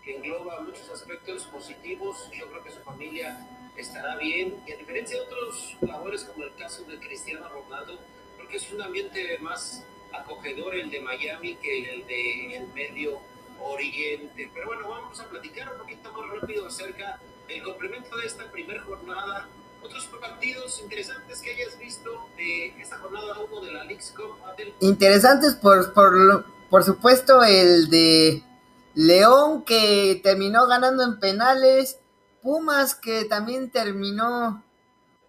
que 0.03 0.17
engloba 0.17 0.61
muchos 0.61 0.89
aspectos 0.89 1.43
positivos. 1.45 2.29
Yo 2.37 2.47
creo 2.49 2.63
que 2.63 2.71
su 2.71 2.79
familia 2.79 3.47
estará 3.75 4.17
bien 4.17 4.55
y 4.67 4.71
a 4.71 4.77
diferencia 4.77 5.17
de 5.17 5.23
otros 5.23 5.77
jugadores 5.79 6.23
como 6.23 6.43
el 6.43 6.55
caso 6.55 6.83
de 6.83 6.99
Cristiano 6.99 7.47
Ronaldo, 7.49 7.99
porque 8.37 8.57
es 8.57 8.71
un 8.71 8.81
ambiente 8.81 9.37
más 9.39 9.83
acogedor 10.11 10.75
el 10.75 10.89
de 10.89 10.99
Miami 10.99 11.55
que 11.55 11.93
el 11.93 12.07
de 12.07 12.57
el 12.57 12.67
Medio 12.69 13.19
Oriente. 13.59 14.49
Pero 14.53 14.67
bueno, 14.67 14.89
vamos 14.89 15.19
a 15.19 15.29
platicar 15.29 15.71
un 15.73 15.79
poquito 15.79 16.11
más 16.11 16.41
rápido 16.41 16.67
acerca 16.67 17.19
del 17.47 17.63
complemento 17.63 18.17
de 18.17 18.25
esta 18.25 18.51
primera 18.51 18.81
jornada. 18.83 19.47
Otros 19.83 20.05
partidos 20.05 20.79
interesantes 20.81 21.41
que 21.41 21.51
hayas 21.51 21.77
visto 21.79 22.29
de 22.37 22.67
esta 22.79 22.99
jornada 22.99 23.39
1 23.39 23.61
de 23.61 23.71
la 23.71 23.83
League's 23.83 24.13
Cup. 24.15 24.37
Interesantes 24.79 25.55
por, 25.55 25.91
por, 25.93 26.45
por 26.69 26.83
supuesto 26.83 27.43
el 27.43 27.89
de 27.89 28.43
León 28.93 29.63
que 29.63 30.19
terminó 30.23 30.67
ganando 30.67 31.03
en 31.03 31.19
penales. 31.19 31.99
Pumas 32.41 32.95
que 32.95 33.25
también 33.25 33.71
terminó, 33.71 34.63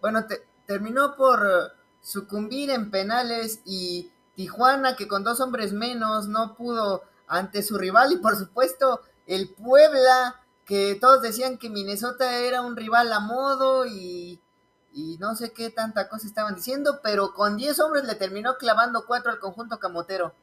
bueno, 0.01 0.25
terminó 0.65 1.15
por 1.15 1.73
sucumbir 2.01 2.69
en 2.71 2.91
penales 2.91 3.61
y 3.65 4.11
Tijuana 4.35 4.95
que 4.95 5.07
con 5.07 5.23
dos 5.23 5.39
hombres 5.39 5.73
menos 5.73 6.27
no 6.27 6.55
pudo 6.55 7.03
ante 7.27 7.61
su 7.61 7.77
rival 7.77 8.13
y 8.13 8.17
por 8.17 8.35
supuesto 8.35 9.01
el 9.27 9.53
Puebla 9.53 10.41
que 10.65 10.97
todos 10.99 11.21
decían 11.21 11.57
que 11.57 11.69
Minnesota 11.69 12.39
era 12.39 12.61
un 12.61 12.75
rival 12.75 13.13
a 13.13 13.19
modo 13.19 13.85
y, 13.85 14.41
y 14.91 15.17
no 15.19 15.35
sé 15.35 15.51
qué 15.53 15.69
tanta 15.69 16.09
cosa 16.09 16.27
estaban 16.27 16.55
diciendo, 16.55 16.99
pero 17.03 17.33
con 17.33 17.57
10 17.57 17.79
hombres 17.81 18.05
le 18.05 18.15
terminó 18.15 18.57
clavando 18.57 19.05
4 19.05 19.31
al 19.31 19.39
conjunto 19.39 19.79
camotero. 19.79 20.33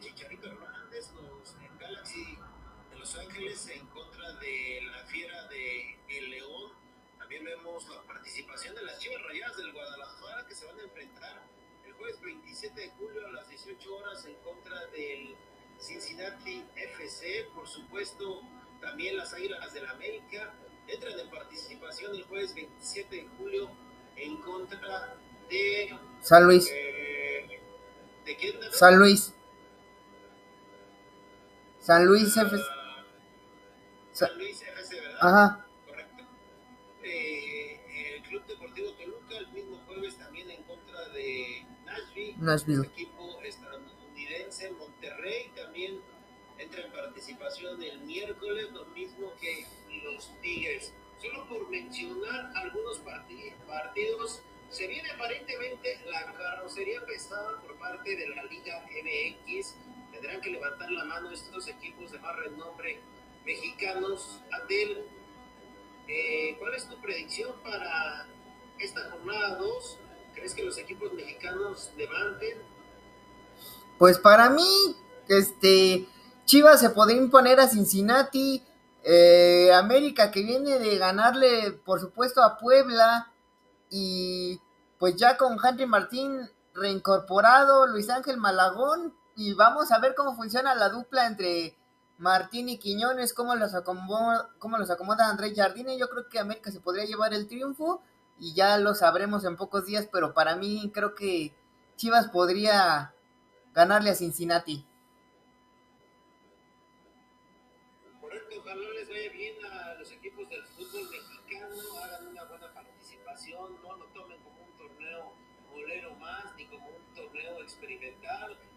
Chicharito 0.00 0.46
Hernández, 0.48 1.10
los 1.12 1.56
Galaxy 1.78 2.38
de 2.90 2.98
Los 2.98 3.16
Ángeles 3.16 3.68
en 3.68 3.86
contra 3.86 4.32
de 4.34 4.80
la 4.90 5.04
Fiera 5.06 5.46
de 5.48 5.98
El 6.08 6.30
León. 6.30 6.72
También 7.18 7.44
vemos 7.44 7.88
la 7.88 8.02
participación 8.02 8.74
de 8.74 8.82
las 8.82 8.98
Chivas 8.98 9.22
Rayadas 9.22 9.56
del 9.56 9.72
Guadalajara 9.72 10.46
que 10.46 10.54
se 10.54 10.66
van 10.66 10.78
a 10.80 10.82
enfrentar 10.82 11.42
el 11.86 11.92
jueves 11.94 12.20
27 12.20 12.80
de 12.80 12.90
julio 12.90 13.26
a 13.26 13.32
las 13.32 13.48
18 13.48 13.96
horas 13.96 14.24
en 14.26 14.34
contra 14.36 14.86
del 14.86 15.36
Cincinnati 15.78 16.64
FC. 16.76 17.46
Por 17.54 17.66
supuesto, 17.66 18.42
también 18.80 19.16
las 19.16 19.32
Águilas 19.32 19.72
del 19.72 19.86
América 19.86 20.52
entran 20.86 21.18
en 21.18 21.30
participación 21.30 22.14
el 22.14 22.24
jueves 22.24 22.54
27 22.54 23.16
de 23.16 23.28
julio 23.38 23.70
en 24.16 24.36
contra 24.38 25.14
de 25.16 25.23
San 26.20 26.44
Luis. 26.44 26.70
¿De 28.24 28.36
quién? 28.36 28.54
San 28.72 28.98
Luis. 28.98 29.32
San 31.80 32.06
Luis 32.06 32.34
FC. 32.36 32.64
San 34.12 34.38
Luis 34.38 34.62
FC, 34.62 35.00
¿verdad? 35.00 35.18
Ajá. 35.20 35.66
Correcto. 35.86 36.24
Eh, 37.02 38.14
el 38.16 38.22
Club 38.22 38.46
Deportivo 38.46 38.92
Toluca 38.92 39.36
el 39.36 39.48
mismo 39.48 39.80
jueves 39.86 40.16
también 40.16 40.50
en 40.50 40.62
contra 40.62 41.08
de 41.10 41.66
Nashville. 41.84 42.34
Nashville. 42.38 42.80
El 42.80 42.84
equipo 42.86 43.40
estadounidense. 43.42 44.70
Monterrey 44.72 45.50
también 45.54 46.00
entra 46.58 46.84
en 46.84 46.92
participación 46.92 47.82
el 47.82 48.00
miércoles, 48.00 48.70
lo 48.72 48.86
mismo 48.86 49.32
que 49.40 49.66
los 50.02 50.30
Tigres. 50.40 50.92
Solo 51.20 51.48
por 51.48 51.68
mencionar 51.70 52.52
algunos 52.54 52.98
partidos, 52.98 54.42
se 54.74 54.88
viene 54.88 55.08
aparentemente 55.10 56.00
la 56.10 56.32
carrocería 56.32 57.06
pesada 57.06 57.60
por 57.60 57.78
parte 57.78 58.16
de 58.16 58.28
la 58.28 58.42
Liga 58.44 58.84
MX 58.90 59.76
tendrán 60.10 60.40
que 60.40 60.50
levantar 60.50 60.90
la 60.90 61.04
mano 61.04 61.30
estos 61.30 61.68
equipos 61.68 62.10
de 62.10 62.18
más 62.18 62.34
renombre 62.34 63.00
mexicanos. 63.46 64.40
Adel, 64.50 65.06
eh, 66.08 66.56
¿cuál 66.58 66.74
es 66.74 66.88
tu 66.88 67.00
predicción 67.00 67.52
para 67.62 68.26
esta 68.80 69.10
jornada 69.10 69.56
2? 69.56 69.98
¿Crees 70.34 70.54
que 70.54 70.64
los 70.64 70.76
equipos 70.76 71.12
mexicanos 71.12 71.92
levanten? 71.96 72.58
Pues 73.96 74.18
para 74.18 74.50
mí, 74.50 74.96
este, 75.28 76.04
Chivas 76.46 76.80
se 76.80 76.90
podría 76.90 77.18
imponer 77.18 77.60
a 77.60 77.68
Cincinnati, 77.68 78.60
eh, 79.04 79.70
América 79.72 80.32
que 80.32 80.42
viene 80.42 80.80
de 80.80 80.98
ganarle, 80.98 81.70
por 81.84 82.00
supuesto, 82.00 82.42
a 82.42 82.58
Puebla, 82.58 83.30
y 83.96 84.60
pues 84.98 85.16
ya 85.16 85.36
con 85.36 85.56
Henry 85.62 85.86
Martín 85.86 86.50
reincorporado, 86.74 87.86
Luis 87.86 88.10
Ángel 88.10 88.36
Malagón, 88.36 89.14
y 89.36 89.54
vamos 89.54 89.92
a 89.92 89.98
ver 89.98 90.14
cómo 90.14 90.36
funciona 90.36 90.74
la 90.74 90.88
dupla 90.88 91.26
entre 91.26 91.76
Martín 92.18 92.68
y 92.68 92.78
Quiñones, 92.78 93.34
cómo 93.34 93.54
los 93.54 93.74
acomoda, 93.74 94.50
cómo 94.58 94.78
los 94.78 94.90
acomoda 94.90 95.36
Jardine. 95.54 95.98
Yo 95.98 96.08
creo 96.08 96.28
que 96.28 96.38
América 96.38 96.70
se 96.70 96.80
podría 96.80 97.04
llevar 97.04 97.34
el 97.34 97.48
triunfo 97.48 98.02
y 98.38 98.54
ya 98.54 98.78
lo 98.78 98.94
sabremos 98.94 99.44
en 99.44 99.56
pocos 99.56 99.86
días, 99.86 100.08
pero 100.12 100.34
para 100.34 100.56
mí 100.56 100.90
creo 100.94 101.14
que 101.14 101.54
Chivas 101.96 102.28
podría 102.28 103.14
ganarle 103.72 104.10
a 104.10 104.14
Cincinnati. 104.14 104.86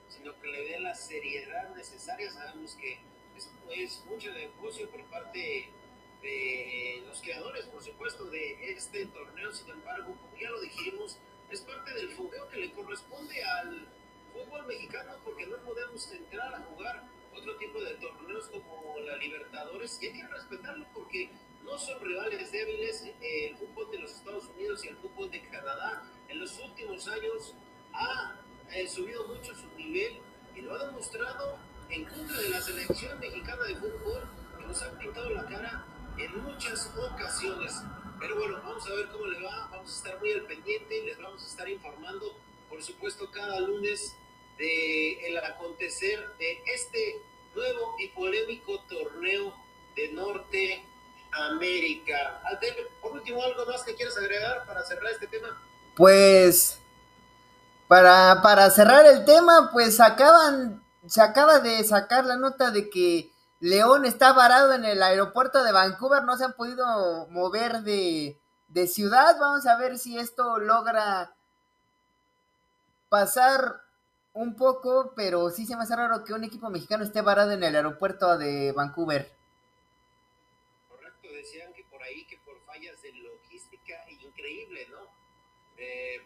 Sino 0.09 0.39
que 0.39 0.47
le 0.47 0.63
dé 0.63 0.79
la 0.79 0.95
seriedad 0.95 1.75
necesaria. 1.75 2.31
Sabemos 2.31 2.75
que 2.75 2.99
es, 3.35 3.49
es 3.75 4.05
mucho 4.05 4.31
negocio 4.31 4.89
por 4.89 5.03
parte 5.05 5.69
de 6.21 7.03
los 7.05 7.21
creadores, 7.21 7.65
por 7.65 7.83
supuesto, 7.83 8.25
de 8.25 8.71
este 8.71 9.05
torneo. 9.07 9.51
Sin 9.51 9.69
embargo, 9.69 10.15
como 10.15 10.37
ya 10.39 10.49
lo 10.49 10.61
dijimos, 10.61 11.17
es 11.51 11.61
parte 11.61 11.93
del 11.93 12.09
fogueo 12.11 12.47
que 12.49 12.57
le 12.57 12.71
corresponde 12.71 13.43
al 13.43 13.87
fútbol 14.33 14.67
mexicano 14.67 15.13
porque 15.23 15.45
no 15.47 15.57
podemos 15.57 16.11
entrar 16.11 16.53
a 16.53 16.59
jugar 16.59 17.03
otro 17.33 17.55
tipo 17.57 17.81
de 17.81 17.93
torneos 17.95 18.47
como 18.47 18.99
la 18.99 19.15
Libertadores 19.17 19.99
y 20.01 20.07
hay 20.07 20.13
que 20.13 20.27
respetarlo 20.27 20.85
porque 20.93 21.29
no 21.63 21.77
son 21.77 21.99
rivales 22.01 22.51
débiles 22.51 23.03
el 23.21 23.55
fútbol 23.57 23.91
de 23.91 23.99
los 23.99 24.11
Estados 24.11 24.45
Unidos 24.55 24.83
y 24.85 24.89
el 24.89 24.97
fútbol 24.97 25.29
de 25.31 25.41
Canadá. 25.49 26.03
En 26.29 26.39
los 26.39 26.57
últimos 26.59 27.07
años 27.07 27.53
ha 27.93 28.35
ha 28.69 28.89
subido 28.89 29.27
mucho 29.27 29.53
su 29.55 29.67
nivel 29.77 30.19
y 30.55 30.61
lo 30.61 30.75
ha 30.75 30.85
demostrado 30.85 31.57
en 31.89 32.05
contra 32.05 32.37
de 32.37 32.49
la 32.49 32.61
selección 32.61 33.19
mexicana 33.19 33.63
de 33.63 33.75
fútbol 33.75 34.29
que 34.57 34.65
nos 34.65 34.81
ha 34.81 34.97
pintado 34.99 35.29
la 35.29 35.45
cara 35.45 35.85
en 36.17 36.43
muchas 36.43 36.91
ocasiones. 36.97 37.73
Pero 38.19 38.37
bueno, 38.37 38.59
vamos 38.63 38.87
a 38.87 38.95
ver 38.95 39.09
cómo 39.09 39.27
le 39.27 39.39
va, 39.41 39.67
vamos 39.71 39.93
a 39.93 39.95
estar 39.95 40.19
muy 40.19 40.31
al 40.31 40.41
pendiente, 40.43 41.03
les 41.03 41.19
vamos 41.19 41.43
a 41.43 41.47
estar 41.47 41.69
informando, 41.69 42.35
por 42.69 42.81
supuesto, 42.83 43.29
cada 43.31 43.59
lunes 43.59 44.15
de 44.57 45.27
el 45.27 45.37
acontecer 45.37 46.35
de 46.39 46.63
este 46.73 47.21
nuevo 47.55 47.95
y 47.99 48.07
polémico 48.09 48.79
torneo 48.89 49.55
de 49.95 50.11
Norteamérica. 50.13 52.41
por 53.01 53.13
último, 53.13 53.43
¿algo 53.43 53.65
más 53.67 53.83
que 53.83 53.95
quieras 53.95 54.17
agregar 54.17 54.65
para 54.65 54.83
cerrar 54.83 55.11
este 55.11 55.27
tema? 55.27 55.61
Pues 55.95 56.81
para, 57.87 58.41
para 58.41 58.69
cerrar 58.69 59.05
el 59.05 59.25
tema, 59.25 59.69
pues 59.71 59.99
acaban, 59.99 60.83
se 61.05 61.21
acaba 61.21 61.59
de 61.59 61.83
sacar 61.83 62.25
la 62.25 62.37
nota 62.37 62.71
de 62.71 62.89
que 62.89 63.31
León 63.59 64.05
está 64.05 64.33
varado 64.33 64.73
en 64.73 64.85
el 64.85 65.01
aeropuerto 65.01 65.63
de 65.63 65.71
Vancouver, 65.71 66.23
no 66.23 66.37
se 66.37 66.45
han 66.45 66.53
podido 66.53 67.27
mover 67.29 67.81
de, 67.81 68.39
de 68.67 68.87
ciudad. 68.87 69.37
Vamos 69.39 69.65
a 69.65 69.77
ver 69.77 69.97
si 69.97 70.17
esto 70.17 70.59
logra 70.59 71.33
pasar 73.09 73.81
un 74.33 74.55
poco, 74.55 75.13
pero 75.15 75.49
sí 75.49 75.65
se 75.65 75.75
me 75.75 75.83
hace 75.83 75.95
raro 75.95 76.23
que 76.23 76.33
un 76.33 76.43
equipo 76.43 76.69
mexicano 76.69 77.03
esté 77.03 77.21
varado 77.21 77.51
en 77.51 77.63
el 77.63 77.75
aeropuerto 77.75 78.37
de 78.37 78.71
Vancouver. 78.73 79.31
Correcto, 80.89 81.27
decían 81.33 81.73
que 81.73 81.83
por 81.85 82.03
ahí, 82.03 82.25
que 82.27 82.37
por 82.45 82.59
fallas 82.65 83.01
de 83.01 83.13
logística 83.13 83.93
increíble, 84.21 84.87
¿no? 84.91 85.16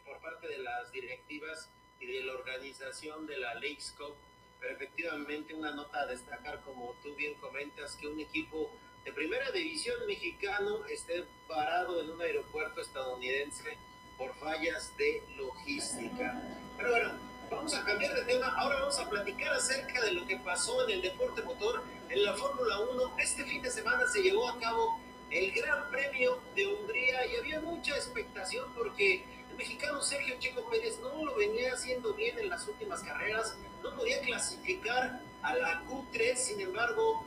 Por 0.05 0.19
parte 0.19 0.47
de 0.47 0.59
las 0.59 0.91
directivas 0.91 1.69
y 1.99 2.05
de 2.05 2.23
la 2.23 2.33
organización 2.33 3.25
de 3.27 3.37
la 3.37 3.53
Lakes 3.55 3.93
Cup. 3.97 4.15
Pero 4.59 4.75
efectivamente 4.75 5.53
una 5.53 5.71
nota 5.71 6.01
a 6.01 6.05
destacar, 6.05 6.61
como 6.61 6.95
tú 7.01 7.15
bien 7.15 7.33
comentas, 7.35 7.95
que 7.95 8.07
un 8.07 8.19
equipo 8.19 8.71
de 9.03 9.11
primera 9.11 9.51
división 9.51 9.95
mexicano 10.07 10.85
esté 10.85 11.25
parado 11.47 12.01
en 12.01 12.11
un 12.11 12.21
aeropuerto 12.21 12.81
estadounidense 12.81 13.77
por 14.17 14.35
fallas 14.35 14.95
de 14.97 15.23
logística. 15.35 16.41
Pero 16.77 16.91
bueno, 16.91 17.11
vamos 17.49 17.73
a 17.73 17.83
cambiar 17.83 18.13
de 18.13 18.21
tema. 18.23 18.47
Ahora 18.55 18.81
vamos 18.81 18.99
a 18.99 19.09
platicar 19.09 19.53
acerca 19.53 20.01
de 20.01 20.11
lo 20.11 20.27
que 20.27 20.37
pasó 20.37 20.87
en 20.87 20.91
el 20.91 21.01
deporte 21.01 21.41
motor 21.41 21.83
en 22.09 22.23
la 22.23 22.35
Fórmula 22.35 22.79
1. 22.79 23.17
Este 23.17 23.43
fin 23.45 23.61
de 23.61 23.71
semana 23.71 24.07
se 24.07 24.21
llevó 24.21 24.47
a 24.47 24.59
cabo 24.59 24.99
el 25.31 25.51
Gran 25.51 25.89
Premio 25.89 26.39
de 26.55 26.67
Hungría 26.67 27.25
y 27.25 27.35
había 27.37 27.61
mucha 27.61 27.95
expectación 27.95 28.71
porque 28.75 29.23
el 29.51 29.57
mexicano 29.57 30.01
Sergio 30.01 30.35
Checo 30.39 30.67
Pérez 30.69 30.99
no 31.01 31.25
lo 31.25 31.35
venía 31.35 31.73
haciendo 31.73 32.13
bien 32.13 32.39
en 32.39 32.49
las 32.49 32.67
últimas 32.67 33.01
carreras, 33.01 33.55
no 33.83 33.95
podía 33.95 34.21
clasificar 34.21 35.21
a 35.43 35.55
la 35.55 35.83
Q3, 35.85 36.35
sin 36.35 36.61
embargo, 36.61 37.25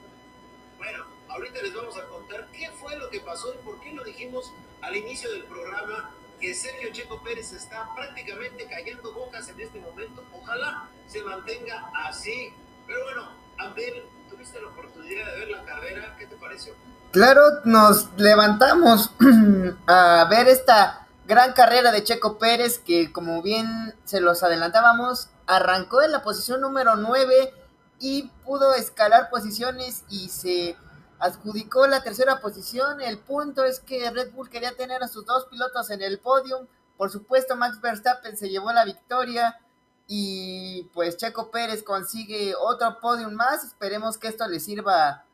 bueno, 0.78 1.04
ahorita 1.28 1.62
les 1.62 1.74
vamos 1.74 1.96
a 1.98 2.06
contar 2.08 2.48
qué 2.52 2.70
fue 2.70 2.96
lo 2.98 3.10
que 3.10 3.20
pasó 3.20 3.52
y 3.54 3.58
por 3.58 3.80
qué 3.80 3.92
lo 3.92 4.04
dijimos 4.04 4.52
al 4.80 4.96
inicio 4.96 5.30
del 5.32 5.44
programa 5.44 6.10
que 6.40 6.54
Sergio 6.54 6.92
Checo 6.92 7.22
Pérez 7.22 7.52
está 7.52 7.94
prácticamente 7.94 8.66
cayendo 8.66 9.12
bocas 9.12 9.48
en 9.48 9.60
este 9.60 9.80
momento. 9.80 10.24
Ojalá 10.32 10.88
se 11.06 11.22
mantenga 11.22 11.90
así. 11.94 12.52
Pero 12.86 13.02
bueno, 13.04 13.32
Abel, 13.58 14.04
tuviste 14.28 14.60
la 14.60 14.68
oportunidad 14.68 15.26
de 15.32 15.38
ver 15.38 15.48
la 15.48 15.64
carrera. 15.64 16.16
¿Qué 16.18 16.26
te 16.26 16.36
pareció? 16.36 16.74
Claro, 17.12 17.40
nos 17.64 18.10
levantamos 18.16 19.14
a 19.86 20.26
ver 20.28 20.48
esta 20.48 21.03
gran 21.26 21.52
carrera 21.52 21.90
de 21.90 22.04
Checo 22.04 22.38
Pérez 22.38 22.78
que 22.78 23.12
como 23.12 23.42
bien 23.42 23.94
se 24.04 24.20
los 24.20 24.42
adelantábamos, 24.42 25.28
arrancó 25.46 26.02
en 26.02 26.12
la 26.12 26.22
posición 26.22 26.60
número 26.60 26.96
9 26.96 27.52
y 27.98 28.30
pudo 28.44 28.74
escalar 28.74 29.30
posiciones 29.30 30.04
y 30.08 30.28
se 30.28 30.76
adjudicó 31.18 31.86
la 31.86 32.02
tercera 32.02 32.40
posición. 32.40 33.00
El 33.00 33.18
punto 33.18 33.64
es 33.64 33.80
que 33.80 34.10
Red 34.10 34.32
Bull 34.32 34.50
quería 34.50 34.76
tener 34.76 35.02
a 35.02 35.08
sus 35.08 35.24
dos 35.24 35.46
pilotos 35.46 35.90
en 35.90 36.02
el 36.02 36.18
podium. 36.18 36.66
Por 36.96 37.10
supuesto, 37.10 37.56
Max 37.56 37.80
Verstappen 37.80 38.36
se 38.36 38.50
llevó 38.50 38.72
la 38.72 38.84
victoria 38.84 39.58
y 40.06 40.84
pues 40.92 41.16
Checo 41.16 41.50
Pérez 41.50 41.82
consigue 41.82 42.54
otro 42.54 43.00
podium 43.00 43.32
más. 43.32 43.64
Esperemos 43.64 44.18
que 44.18 44.28
esto 44.28 44.46
le 44.46 44.60
sirva 44.60 45.24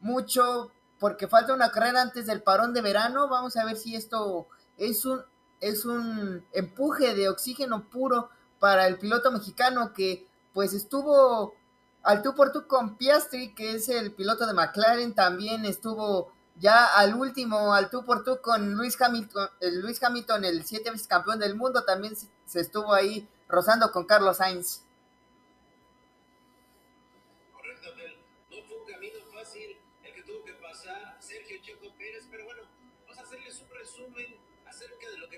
mucho 0.00 0.72
porque 0.98 1.28
falta 1.28 1.54
una 1.54 1.70
carrera 1.70 2.02
antes 2.02 2.26
del 2.26 2.42
parón 2.42 2.74
de 2.74 2.82
verano. 2.82 3.28
Vamos 3.28 3.56
a 3.56 3.64
ver 3.64 3.76
si 3.76 3.94
esto 3.94 4.48
es 4.76 5.04
un 5.04 5.22
es 5.60 5.84
un 5.84 6.44
empuje 6.52 7.14
de 7.14 7.28
oxígeno 7.28 7.88
puro 7.88 8.28
para 8.58 8.86
el 8.86 8.98
piloto 8.98 9.32
mexicano 9.32 9.92
que 9.92 10.26
pues 10.52 10.74
estuvo 10.74 11.54
al 12.02 12.22
tú 12.22 12.34
por 12.34 12.52
tú 12.52 12.66
con 12.66 12.96
Piastri, 12.96 13.52
que 13.54 13.74
es 13.74 13.88
el 13.88 14.12
piloto 14.12 14.46
de 14.46 14.54
McLaren, 14.54 15.14
también 15.14 15.64
estuvo 15.64 16.32
ya 16.54 16.86
al 16.86 17.14
último, 17.14 17.74
al 17.74 17.90
tú 17.90 18.04
por 18.04 18.22
tú 18.22 18.40
con 18.40 18.74
Luis 18.74 19.00
Hamilton, 19.00 19.48
el 19.60 19.80
Luis 19.80 20.02
Hamilton, 20.02 20.44
el 20.44 20.64
siete 20.64 20.90
veces 20.90 21.08
campeón 21.08 21.40
del 21.40 21.56
mundo, 21.56 21.84
también 21.84 22.14
se, 22.16 22.60
estuvo 22.60 22.94
ahí 22.94 23.28
rozando 23.48 23.90
con 23.90 24.06
Carlos 24.06 24.36
Sainz. 24.38 24.82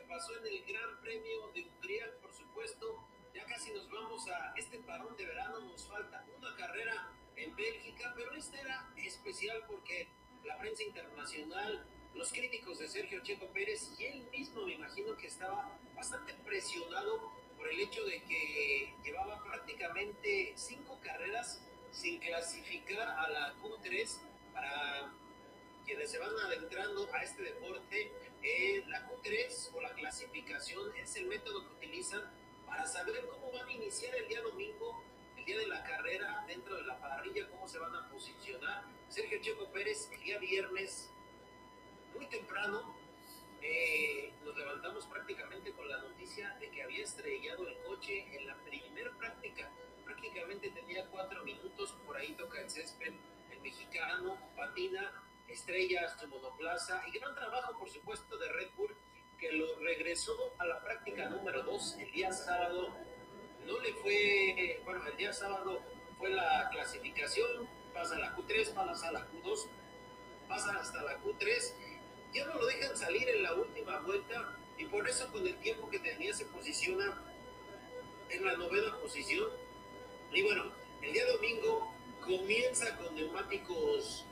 Pasó 0.09 0.37
en 0.39 0.47
el 0.47 0.65
Gran 0.65 1.01
Premio 1.03 1.49
de 1.55 1.63
Hungría, 1.63 2.07
por 2.23 2.33
supuesto, 2.33 3.07
ya 3.35 3.45
casi 3.45 3.71
nos 3.73 3.89
vamos 3.91 4.27
a 4.29 4.55
este 4.57 4.79
parón 4.79 5.17
de 5.17 5.27
verano, 5.27 5.61
nos 5.61 5.87
falta 5.87 6.25
una 6.37 6.57
carrera 6.57 7.13
en 7.37 7.55
Bélgica, 7.55 8.13
pero 8.17 8.33
esta 8.33 8.61
era 8.61 8.91
especial 8.97 9.63
porque 9.69 10.09
la 10.45 10.59
prensa 10.59 10.83
internacional, 10.83 11.87
los 12.15 12.33
críticos 12.33 12.79
de 12.79 12.89
Sergio 12.89 13.23
Checo 13.23 13.47
Pérez 13.49 13.93
y 13.99 14.07
él 14.07 14.29
mismo 14.31 14.65
me 14.65 14.73
imagino 14.73 15.17
que 15.17 15.27
estaba 15.27 15.79
bastante 15.95 16.33
presionado 16.45 17.31
por 17.57 17.69
el 17.69 17.79
hecho 17.79 18.03
de 18.05 18.23
que 18.23 18.95
llevaba 19.05 19.45
prácticamente 19.45 20.55
cinco 20.57 20.99
carreras 21.05 21.63
sin 21.91 22.19
clasificar 22.19 23.09
a 23.09 23.29
la 23.29 23.55
Q3 23.57 24.21
para 24.55 25.13
quienes 25.89 26.11
se 26.11 26.19
van 26.19 26.39
adentrando 26.45 27.09
a 27.15 27.23
este 27.23 27.43
deporte. 27.43 28.13
Eh, 28.43 28.85
la 28.89 29.09
Q3 29.09 29.71
o 29.73 29.81
la 29.81 29.95
clasificación 29.95 30.95
es 30.97 31.17
el 31.17 31.27
método 31.27 31.67
que 31.67 31.87
utilizan 31.87 32.23
para 32.67 32.87
saber 32.87 33.27
cómo 33.27 33.51
van 33.53 33.67
a 33.67 33.73
iniciar 33.73 34.15
el 34.15 34.29
día 34.29 34.43
domingo, 34.43 35.03
el 35.39 35.47
día 35.47 35.59
de 35.59 35.67
la 35.67 35.83
carrera, 35.83 36.45
dentro 36.47 36.77
de 36.77 36.83
la 36.83 37.01
parrilla, 37.01 37.49
cómo 37.49 37.67
se 37.67 37.79
van 37.79 37.97
a 37.97 38.07
posicionar. 38.11 38.85
Sergio 39.09 39.41
Checo 39.41 39.73
Pérez, 39.73 40.11
el 40.13 40.21
día 40.21 40.39
viernes, 40.39 41.11
muy 42.15 42.27
temprano, 42.27 42.95
eh, 43.63 44.31
nos 44.45 44.55
levantamos 44.59 45.07
prácticamente 45.07 45.73
con 45.73 45.89
la 45.89 45.97
noticia 46.03 46.51
de 46.61 46.71
que 46.71 46.83
había 46.83 47.03
estrellado 47.03 47.67
el 47.67 47.79
coche 47.79 48.27
en 48.37 48.47
la 48.47 48.57
primera 48.57 49.11
práctica. 49.17 49.71
Prácticamente 50.05 50.69
tenía 50.69 51.07
cuatro 51.07 51.43
minutos, 51.45 51.97
por 52.05 52.19
ahí 52.19 52.35
toca 52.35 52.61
el 52.61 52.69
césped, 52.69 53.15
el 53.51 53.61
mexicano 53.63 54.37
patina, 54.55 55.25
estrella 55.49 56.09
su 56.19 56.29
monoplaza 56.29 57.03
y 57.09 57.19
gran 57.19 57.35
trabajo, 57.35 57.79
por 57.79 57.91
supuesto, 57.91 58.37
de 58.37 58.49
Red 58.53 58.69
Bull 58.77 58.95
que 59.39 59.53
lo 59.53 59.79
regresó 59.79 60.37
a 60.59 60.67
la 60.67 60.83
práctica 60.83 61.29
número 61.29 61.63
2 61.63 61.97
el 62.01 62.11
día 62.11 62.33
sábado. 62.33 62.89
No 63.67 63.79
le 63.81 63.93
fue, 63.95 64.81
bueno, 64.85 65.07
el 65.07 65.17
día 65.17 65.33
sábado 65.33 65.81
fue 66.19 66.31
la 66.31 66.69
clasificación, 66.73 67.69
pasa 67.95 68.19
la 68.19 68.35
Q3, 68.37 68.75
pasa 68.75 69.13
la 69.13 69.29
Q2, 69.31 69.67
pasa 70.49 70.79
hasta 70.79 71.03
la 71.03 71.23
Q3, 71.23 71.73
ya 72.33 72.47
no 72.47 72.55
lo 72.55 72.67
dejan 72.67 72.97
salir 72.97 73.29
en 73.29 73.43
la 73.43 73.55
última 73.55 74.01
vuelta 74.01 74.57
y 74.77 74.87
por 74.87 75.09
eso 75.09 75.31
con 75.33 75.47
el 75.47 75.57
tiempo 75.61 75.89
que 75.89 75.99
tenía 75.99 76.33
se 76.35 76.47
posiciona 76.47 77.23
en 78.31 78.45
la 78.45 78.57
novena 78.57 78.97
posición. 78.99 79.49
Y 80.33 80.43
bueno, 80.43 80.73
el 81.03 81.13
día 81.13 81.27
domingo 81.27 81.93
comienza 82.25 82.97
con 82.97 83.15
neumáticos 83.15 84.25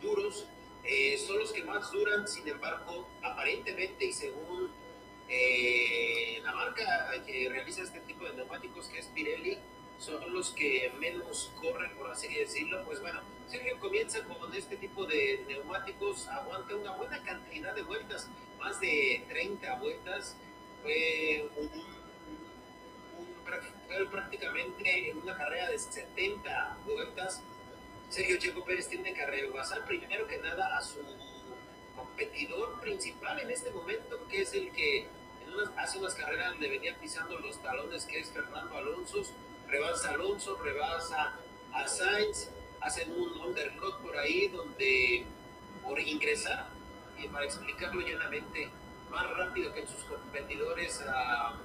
duros, 0.00 0.46
eh, 0.84 1.16
son 1.18 1.38
los 1.38 1.52
que 1.52 1.62
más 1.62 1.90
duran, 1.92 2.26
sin 2.26 2.46
embargo, 2.48 3.08
aparentemente 3.22 4.06
y 4.06 4.12
según 4.12 4.70
eh, 5.28 6.40
la 6.42 6.52
marca 6.52 7.10
que 7.26 7.48
realiza 7.48 7.82
este 7.82 8.00
tipo 8.00 8.24
de 8.24 8.34
neumáticos, 8.34 8.88
que 8.88 8.98
es 8.98 9.06
Pirelli, 9.06 9.58
son 9.98 10.32
los 10.32 10.50
que 10.50 10.92
menos 10.98 11.52
corren, 11.60 11.94
por 11.96 12.10
así 12.10 12.34
decirlo. 12.34 12.84
Pues 12.84 13.00
bueno, 13.00 13.20
Sergio 13.48 13.78
comienza 13.78 14.22
con 14.24 14.52
este 14.54 14.76
tipo 14.76 15.06
de 15.06 15.44
neumáticos, 15.46 16.26
aguanta 16.28 16.74
una 16.74 16.92
buena 16.92 17.22
cantidad 17.22 17.74
de 17.74 17.82
vueltas, 17.82 18.28
más 18.58 18.80
de 18.80 19.24
30 19.28 19.76
vueltas. 19.76 20.36
Fue, 20.82 21.48
un, 21.56 21.70
fue 23.86 24.10
prácticamente 24.10 25.14
una 25.22 25.36
carrera 25.36 25.70
de 25.70 25.78
70 25.78 26.78
vueltas 26.84 27.40
Sergio 28.12 28.36
Checo 28.36 28.62
Pérez 28.62 28.88
tiene 28.88 29.14
que 29.14 29.24
rebasar 29.24 29.86
primero 29.86 30.26
que 30.26 30.36
nada 30.36 30.76
a 30.76 30.82
su 30.82 30.98
competidor 31.96 32.78
principal 32.78 33.40
en 33.40 33.50
este 33.50 33.70
momento, 33.70 34.28
que 34.28 34.42
es 34.42 34.52
el 34.52 34.70
que 34.70 35.08
hace 35.78 35.98
unas 35.98 36.14
carreras 36.14 36.50
donde 36.50 36.68
venía 36.68 36.94
pisando 37.00 37.38
los 37.38 37.62
talones, 37.62 38.04
que 38.04 38.18
es 38.18 38.28
Fernando 38.28 38.76
Alonso, 38.76 39.22
rebasa 39.66 40.10
Alonso, 40.10 40.58
rebasa 40.62 41.38
a 41.72 41.88
Sainz, 41.88 42.50
hacen 42.82 43.10
un 43.12 43.30
undercut 43.40 44.02
por 44.02 44.14
ahí 44.18 44.48
donde 44.48 45.24
por 45.82 45.98
ingresar, 45.98 46.68
y 47.18 47.28
para 47.28 47.46
explicarlo 47.46 48.02
llenamente, 48.02 48.68
más 49.10 49.30
rápido 49.38 49.72
que 49.72 49.86
sus 49.86 50.04
competidores 50.04 51.00
a, 51.00 51.58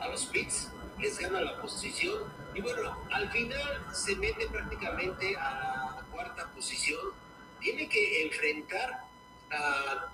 a 0.00 0.08
los 0.08 0.26
pits, 0.26 0.72
les 1.00 1.18
gana 1.18 1.40
la 1.40 1.60
posición 1.60 2.32
y 2.54 2.60
bueno, 2.60 2.96
al 3.10 3.30
final 3.30 3.86
se 3.92 4.16
mete 4.16 4.46
prácticamente 4.48 5.36
a 5.36 5.94
la 5.96 6.06
cuarta 6.12 6.48
posición. 6.54 7.00
Tiene 7.60 7.88
que 7.88 8.22
enfrentar 8.22 9.04
a, 9.50 10.12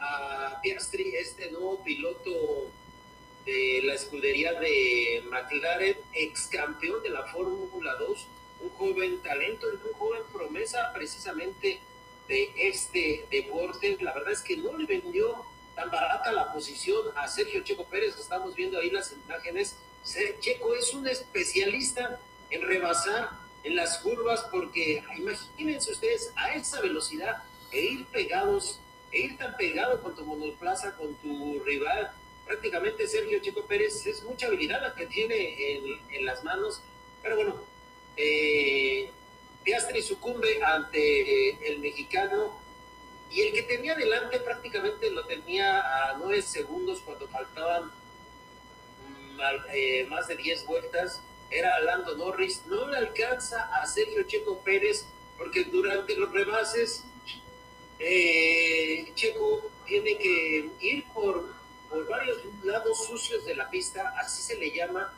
a 0.00 0.60
Piastri, 0.62 1.14
este 1.16 1.50
nuevo 1.50 1.82
piloto 1.84 2.70
de 3.44 3.80
la 3.84 3.94
escudería 3.94 4.54
de 4.54 5.22
McLaren, 5.30 5.96
ex 6.14 6.48
campeón 6.48 7.02
de 7.02 7.10
la 7.10 7.24
Fórmula 7.24 7.94
2, 7.94 8.26
un 8.60 8.70
joven 8.70 9.22
talento, 9.22 9.66
un 9.68 9.92
joven 9.98 10.22
promesa 10.32 10.92
precisamente 10.94 11.80
de 12.28 12.52
este 12.56 13.26
deporte. 13.30 13.96
La 14.00 14.12
verdad 14.12 14.32
es 14.32 14.42
que 14.42 14.56
no 14.56 14.76
le 14.76 14.86
vendió 14.86 15.44
tan 15.74 15.90
barata 15.90 16.32
la 16.32 16.52
posición 16.52 17.02
a 17.16 17.28
Sergio 17.28 17.62
Checo 17.62 17.84
Pérez. 17.84 18.16
Estamos 18.18 18.54
viendo 18.54 18.78
ahí 18.78 18.90
las 18.90 19.12
imágenes 19.12 19.76
Checo 20.40 20.74
es 20.74 20.94
un 20.94 21.08
especialista 21.08 22.20
en 22.50 22.62
rebasar 22.62 23.30
en 23.64 23.74
las 23.74 23.98
curvas 23.98 24.46
porque 24.50 25.02
imagínense 25.16 25.90
ustedes 25.90 26.32
a 26.36 26.54
esa 26.54 26.80
velocidad 26.80 27.42
e 27.72 27.80
ir 27.80 28.06
pegados 28.06 28.78
e 29.10 29.20
ir 29.20 29.36
tan 29.36 29.56
pegado 29.56 30.00
con 30.02 30.14
tu 30.14 30.24
monoplaza, 30.24 30.96
con 30.96 31.14
tu 31.16 31.60
rival. 31.64 32.12
Prácticamente 32.46 33.08
Sergio 33.08 33.40
Checo 33.40 33.66
Pérez 33.66 34.06
es 34.06 34.22
mucha 34.22 34.46
habilidad 34.46 34.80
la 34.80 34.94
que 34.94 35.06
tiene 35.06 35.74
en, 35.74 36.00
en 36.10 36.24
las 36.24 36.44
manos, 36.44 36.80
pero 37.22 37.36
bueno, 37.36 37.56
eh, 38.16 39.10
Piastri 39.64 40.00
sucumbe 40.00 40.62
ante 40.62 41.48
eh, 41.48 41.58
el 41.64 41.80
mexicano 41.80 42.60
y 43.32 43.40
el 43.40 43.52
que 43.52 43.62
tenía 43.62 43.96
delante 43.96 44.38
prácticamente 44.38 45.10
lo 45.10 45.26
tenía 45.26 45.80
a 46.10 46.16
nueve 46.18 46.40
segundos 46.42 47.00
cuando 47.04 47.26
faltaban 47.26 47.90
mm, 49.36 49.40
eh, 49.72 50.06
más 50.08 50.28
de 50.28 50.36
diez 50.36 50.64
vueltas. 50.66 51.20
Era 51.50 51.78
Lando 51.80 52.16
Norris. 52.16 52.62
No 52.66 52.88
le 52.88 52.96
alcanza 52.96 53.70
a 53.76 53.86
Sergio 53.86 54.24
Checo 54.24 54.58
Pérez 54.60 55.06
porque 55.38 55.64
durante 55.64 56.16
los 56.16 56.32
rebases 56.32 57.04
eh, 57.98 59.12
Checo 59.14 59.70
tiene 59.86 60.16
que 60.18 60.70
ir 60.80 61.04
por, 61.14 61.54
por 61.88 62.08
varios 62.08 62.38
lados 62.64 63.06
sucios 63.06 63.44
de 63.44 63.54
la 63.54 63.70
pista, 63.70 64.14
así 64.18 64.42
se 64.42 64.58
le 64.58 64.70
llama, 64.70 65.12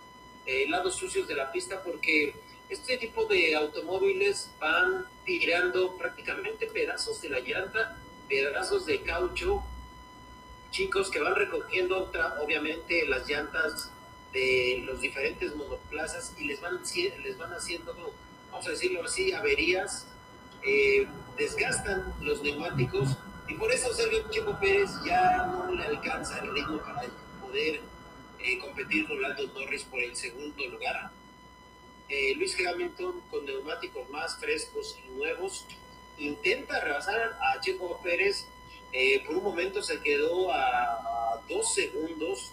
lados 0.69 0.97
sucios 0.97 1.29
de 1.29 1.35
la 1.35 1.53
pista 1.53 1.83
porque 1.83 2.35
este 2.69 2.99
tipo 2.99 3.25
de 3.25 3.55
automóviles 3.55 4.51
van 4.61 5.07
tirando 5.25 5.97
prácticamente 5.97 6.67
pedazos 6.67 7.21
de 7.23 7.31
la 7.31 7.41
llanta, 7.41 7.99
pedazos 8.29 8.85
de 8.85 9.01
caucho, 9.03 9.63
chicos 10.71 11.11
que 11.11 11.21
van 11.21 11.35
recogiendo 11.35 12.13
obviamente 12.41 13.07
las 13.07 13.27
llantas 13.27 13.91
de 14.33 14.83
los 14.85 15.01
diferentes 15.01 15.55
monoplazas 15.55 16.35
y 16.39 16.45
les 16.45 16.61
van, 16.61 16.81
les 17.23 17.39
van 17.39 17.53
haciendo, 17.53 17.95
vamos 18.51 18.67
a 18.67 18.71
decirlo 18.71 19.05
así, 19.05 19.33
averías, 19.33 20.07
eh, 20.63 21.07
desgastan 21.37 22.15
los 22.21 22.43
neumáticos 22.43 23.17
y 23.49 23.55
por 23.55 23.73
eso 23.73 23.93
Sergio 23.95 24.29
Checo 24.31 24.59
Pérez 24.61 24.91
ya 25.07 25.47
no 25.47 25.73
le 25.73 25.85
alcanza 25.85 26.39
el 26.41 26.53
ritmo 26.53 26.79
para 26.79 27.03
poder 27.41 27.81
eh, 28.41 28.59
competir 28.59 29.07
con 29.09 29.21
Lando 29.21 29.47
Norris 29.49 29.85
por 29.85 30.01
el 30.01 30.15
segundo 30.15 30.67
lugar. 30.69 31.11
Eh, 32.09 32.35
Luis 32.37 32.57
Hamilton 32.59 33.21
con 33.31 33.45
neumáticos 33.45 34.09
más 34.11 34.39
frescos 34.39 34.99
y 35.05 35.11
nuevos 35.11 35.67
intenta 36.19 36.81
rebasar 36.81 37.39
a 37.41 37.61
Checo 37.61 38.01
Pérez. 38.03 38.47
Eh, 38.93 39.23
por 39.27 39.37
un 39.37 39.45
momento 39.45 39.83
se 39.83 40.01
quedó 40.01 40.53
a, 40.53 41.43
dos 41.49 41.75
segundos. 41.75 42.53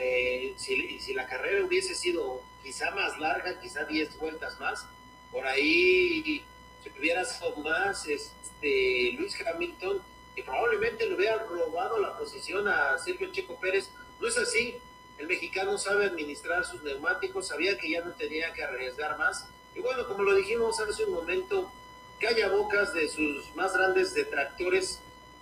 Eh, 0.00 0.54
si, 0.56 1.00
si, 1.00 1.14
la 1.14 1.26
carrera 1.26 1.64
hubiese 1.64 1.94
sido 1.94 2.42
quizá 2.62 2.90
más 2.92 3.18
larga, 3.18 3.60
quizá 3.60 3.84
10 3.84 4.18
vueltas 4.18 4.58
más, 4.60 4.86
por 5.32 5.46
ahí 5.46 6.44
se 6.82 6.90
hubiera 6.98 7.24
sido 7.24 7.56
más 7.56 8.06
este, 8.06 9.12
Luis 9.18 9.36
Hamilton 9.40 10.00
y 10.36 10.42
probablemente 10.42 11.06
le 11.06 11.16
hubiera 11.16 11.38
robado 11.44 11.98
la 11.98 12.16
posición 12.16 12.68
a 12.68 12.96
Sergio 12.98 13.32
Checo 13.32 13.56
Pérez. 13.56 13.90
No 14.20 14.28
es 14.28 14.38
así, 14.38 14.76
el 15.18 15.26
mexicano 15.26 15.76
sabe 15.78 16.06
administrar 16.06 16.64
sus 16.64 16.82
neumáticos, 16.82 17.48
sabía 17.48 17.76
que 17.76 17.90
ya 17.90 18.04
no 18.04 18.12
tenía 18.12 18.52
que 18.52 18.62
arriesgar 18.62 19.18
más. 19.18 19.48
Y 19.74 19.80
bueno, 19.80 20.06
como 20.06 20.22
lo 20.22 20.34
dijimos 20.34 20.78
hace 20.80 21.04
un 21.04 21.14
momento, 21.14 21.72
calla 22.20 22.48
bocas 22.48 22.94
de 22.94 23.08
sus 23.08 23.54
más 23.56 23.72
grandes 23.74 24.14
detractores, 24.14 25.00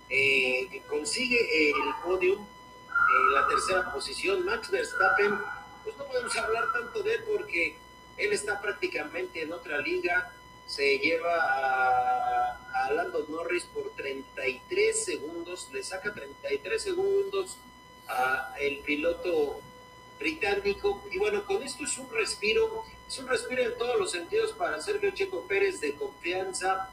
eh, 0.09 0.67
que 0.71 0.81
consigue 0.81 1.69
el 1.69 1.75
podium, 2.03 2.45
en 3.15 3.33
la 3.33 3.47
tercera 3.47 3.91
posición. 3.91 4.45
Max 4.45 4.69
Verstappen, 4.69 5.39
pues 5.83 5.97
no 5.97 6.05
podemos 6.05 6.35
hablar 6.37 6.71
tanto 6.73 7.03
de 7.03 7.15
él 7.15 7.23
porque 7.31 7.77
él 8.17 8.33
está 8.33 8.61
prácticamente 8.61 9.41
en 9.41 9.53
otra 9.53 9.79
liga. 9.79 10.31
Se 10.65 10.99
lleva 10.99 11.35
a, 11.35 12.85
a 12.85 12.91
Lando 12.91 13.25
Norris 13.29 13.63
por 13.65 13.91
33 13.95 15.05
segundos, 15.05 15.69
le 15.71 15.81
saca 15.81 16.13
33 16.13 16.81
segundos 16.81 17.57
a 18.07 18.53
el 18.59 18.79
piloto 18.79 19.61
británico. 20.19 21.03
Y 21.11 21.17
bueno, 21.17 21.45
con 21.45 21.63
esto 21.63 21.83
es 21.83 21.97
un 21.97 22.09
respiro, 22.09 22.83
es 23.07 23.17
un 23.19 23.27
respiro 23.27 23.63
en 23.63 23.77
todos 23.77 23.99
los 23.99 24.11
sentidos 24.11 24.51
para 24.53 24.81
Sergio 24.81 25.11
Checo 25.11 25.43
Pérez 25.47 25.79
de 25.79 25.93
confianza, 25.95 26.89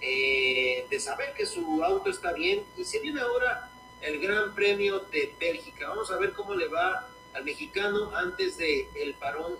eh, 0.00 0.86
de 0.88 1.00
saber 1.00 1.34
que 1.34 1.46
su 1.46 1.82
auto 1.82 2.10
está 2.10 2.32
bien. 2.32 2.64
Y 2.76 2.84
se 2.84 3.00
viene 3.00 3.20
ahora 3.20 3.67
el 4.00 4.20
Gran 4.20 4.54
Premio 4.54 5.00
de 5.10 5.34
Bélgica. 5.38 5.88
Vamos 5.88 6.10
a 6.10 6.16
ver 6.16 6.32
cómo 6.32 6.54
le 6.54 6.68
va 6.68 7.06
al 7.34 7.44
mexicano 7.44 8.14
antes 8.16 8.56
del 8.56 8.86
el 8.94 9.14
parón 9.14 9.54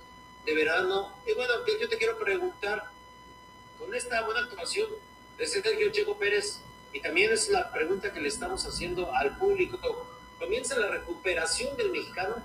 de 0.45 0.55
verano. 0.55 1.13
Y 1.27 1.35
bueno, 1.35 1.53
yo 1.81 1.89
te 1.89 1.99
quiero 1.99 2.19
preguntar, 2.19 2.85
con 3.79 3.95
esta 3.95 4.23
buena 4.23 4.41
actuación 4.41 4.89
de 5.39 5.47
Sergio 5.47 5.91
Checo 5.93 6.17
Pérez, 6.19 6.61
y 6.93 7.01
también 7.01 7.33
es 7.33 7.49
la 7.49 7.71
pregunta 7.71 8.13
que 8.13 8.21
le 8.21 8.29
estamos 8.29 8.65
haciendo 8.67 9.15
al 9.15 9.37
público, 9.37 9.79
¿comienza 10.39 10.77
la 10.79 10.89
recuperación 10.89 11.77
del 11.77 11.91
mexicano? 11.91 12.37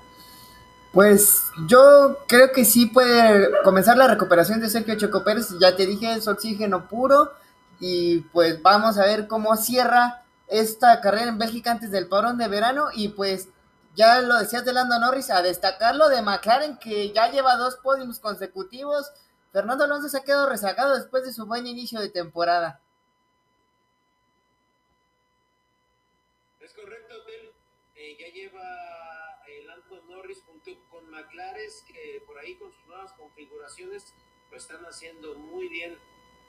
Pues 0.92 1.46
yo 1.66 2.20
creo 2.28 2.52
que 2.52 2.66
sí 2.66 2.86
puede 2.86 3.50
comenzar 3.64 3.98
la 3.98 4.08
recuperación 4.08 4.62
de 4.62 4.70
Sergio 4.70 4.96
Checo 4.96 5.24
Pérez. 5.24 5.48
Ya 5.60 5.76
te 5.76 5.88
dije, 5.88 6.14
es 6.14 6.28
oxígeno 6.28 6.88
puro. 6.88 7.32
Y 7.80 8.20
pues 8.32 8.62
vamos 8.62 9.00
a 9.00 9.06
ver 9.06 9.28
cómo 9.28 9.56
cierra 9.58 10.23
esta 10.48 11.02
carrera 11.02 11.30
en 11.30 11.38
Bélgica 11.38 11.72
antes 11.72 11.92
del 11.92 12.08
parón 12.08 12.38
de 12.38 12.48
verano. 12.48 12.88
Y 12.94 13.10
pues 13.10 13.50
ya 13.96 14.22
lo 14.22 14.38
decías 14.38 14.66
de 14.66 14.74
Lando 14.74 15.00
Norris, 15.00 15.30
a 15.30 15.42
destacarlo 15.42 16.10
de 16.10 16.22
McLaren, 16.22 16.78
que 16.78 17.12
ya 17.12 17.30
lleva 17.30 17.56
dos 17.56 17.78
podiums 17.78 18.20
consecutivos. 18.20 19.12
Fernando 19.52 19.84
Alonso 19.84 20.10
se 20.10 20.18
ha 20.18 20.24
quedado 20.24 20.50
rezagado 20.50 20.96
después 20.96 21.24
de 21.26 21.34
su 21.34 21.46
buen 21.46 21.68
inicio 21.68 22.00
de 22.00 22.10
temporada. 22.10 22.82
Es 26.60 26.74
correcto, 26.74 27.16
eh, 27.96 28.18
ya 28.20 28.34
lleva 28.34 28.84
con 30.90 31.10
McLaren, 31.10 31.70
que 31.88 32.22
por 32.26 32.38
ahí 32.38 32.56
con 32.56 32.72
sus 32.72 32.86
nuevas 32.88 33.12
configuraciones 33.14 34.14
lo 34.50 34.58
están 34.58 34.84
haciendo 34.86 35.36
muy 35.36 35.68
bien. 35.68 35.98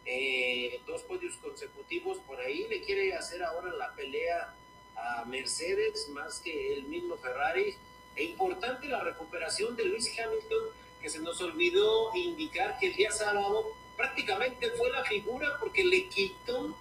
Eh, 0.07 0.81
dos 0.87 1.03
podios 1.03 1.37
consecutivos, 1.37 2.19
por 2.27 2.39
ahí 2.41 2.67
le 2.69 2.83
quiere 2.83 3.15
hacer 3.15 3.43
ahora 3.43 3.73
la 3.73 3.95
pelea 3.95 4.55
a 4.97 5.25
Mercedes 5.25 6.09
más 6.11 6.41
que 6.41 6.75
el 6.75 6.85
mismo 6.85 7.17
Ferrari. 7.17 7.75
E 8.17 8.25
importante 8.25 8.87
la 8.87 9.03
recuperación 9.03 9.75
de 9.77 9.87
Luis 9.87 10.09
Hamilton, 10.19 10.65
que 11.01 11.11
se 11.11 11.19
nos 11.21 11.41
olvidó 11.41 12.15
indicar 12.15 12.79
que 12.79 12.89
el 12.89 12.97
día 12.97 13.11
sábado 13.11 13.75
prácticamente 13.97 14.71
fue 14.73 14.91
la 14.91 15.05
figura 15.05 15.57
porque 15.59 15.85
le 15.85 16.09
quitó 16.09 16.77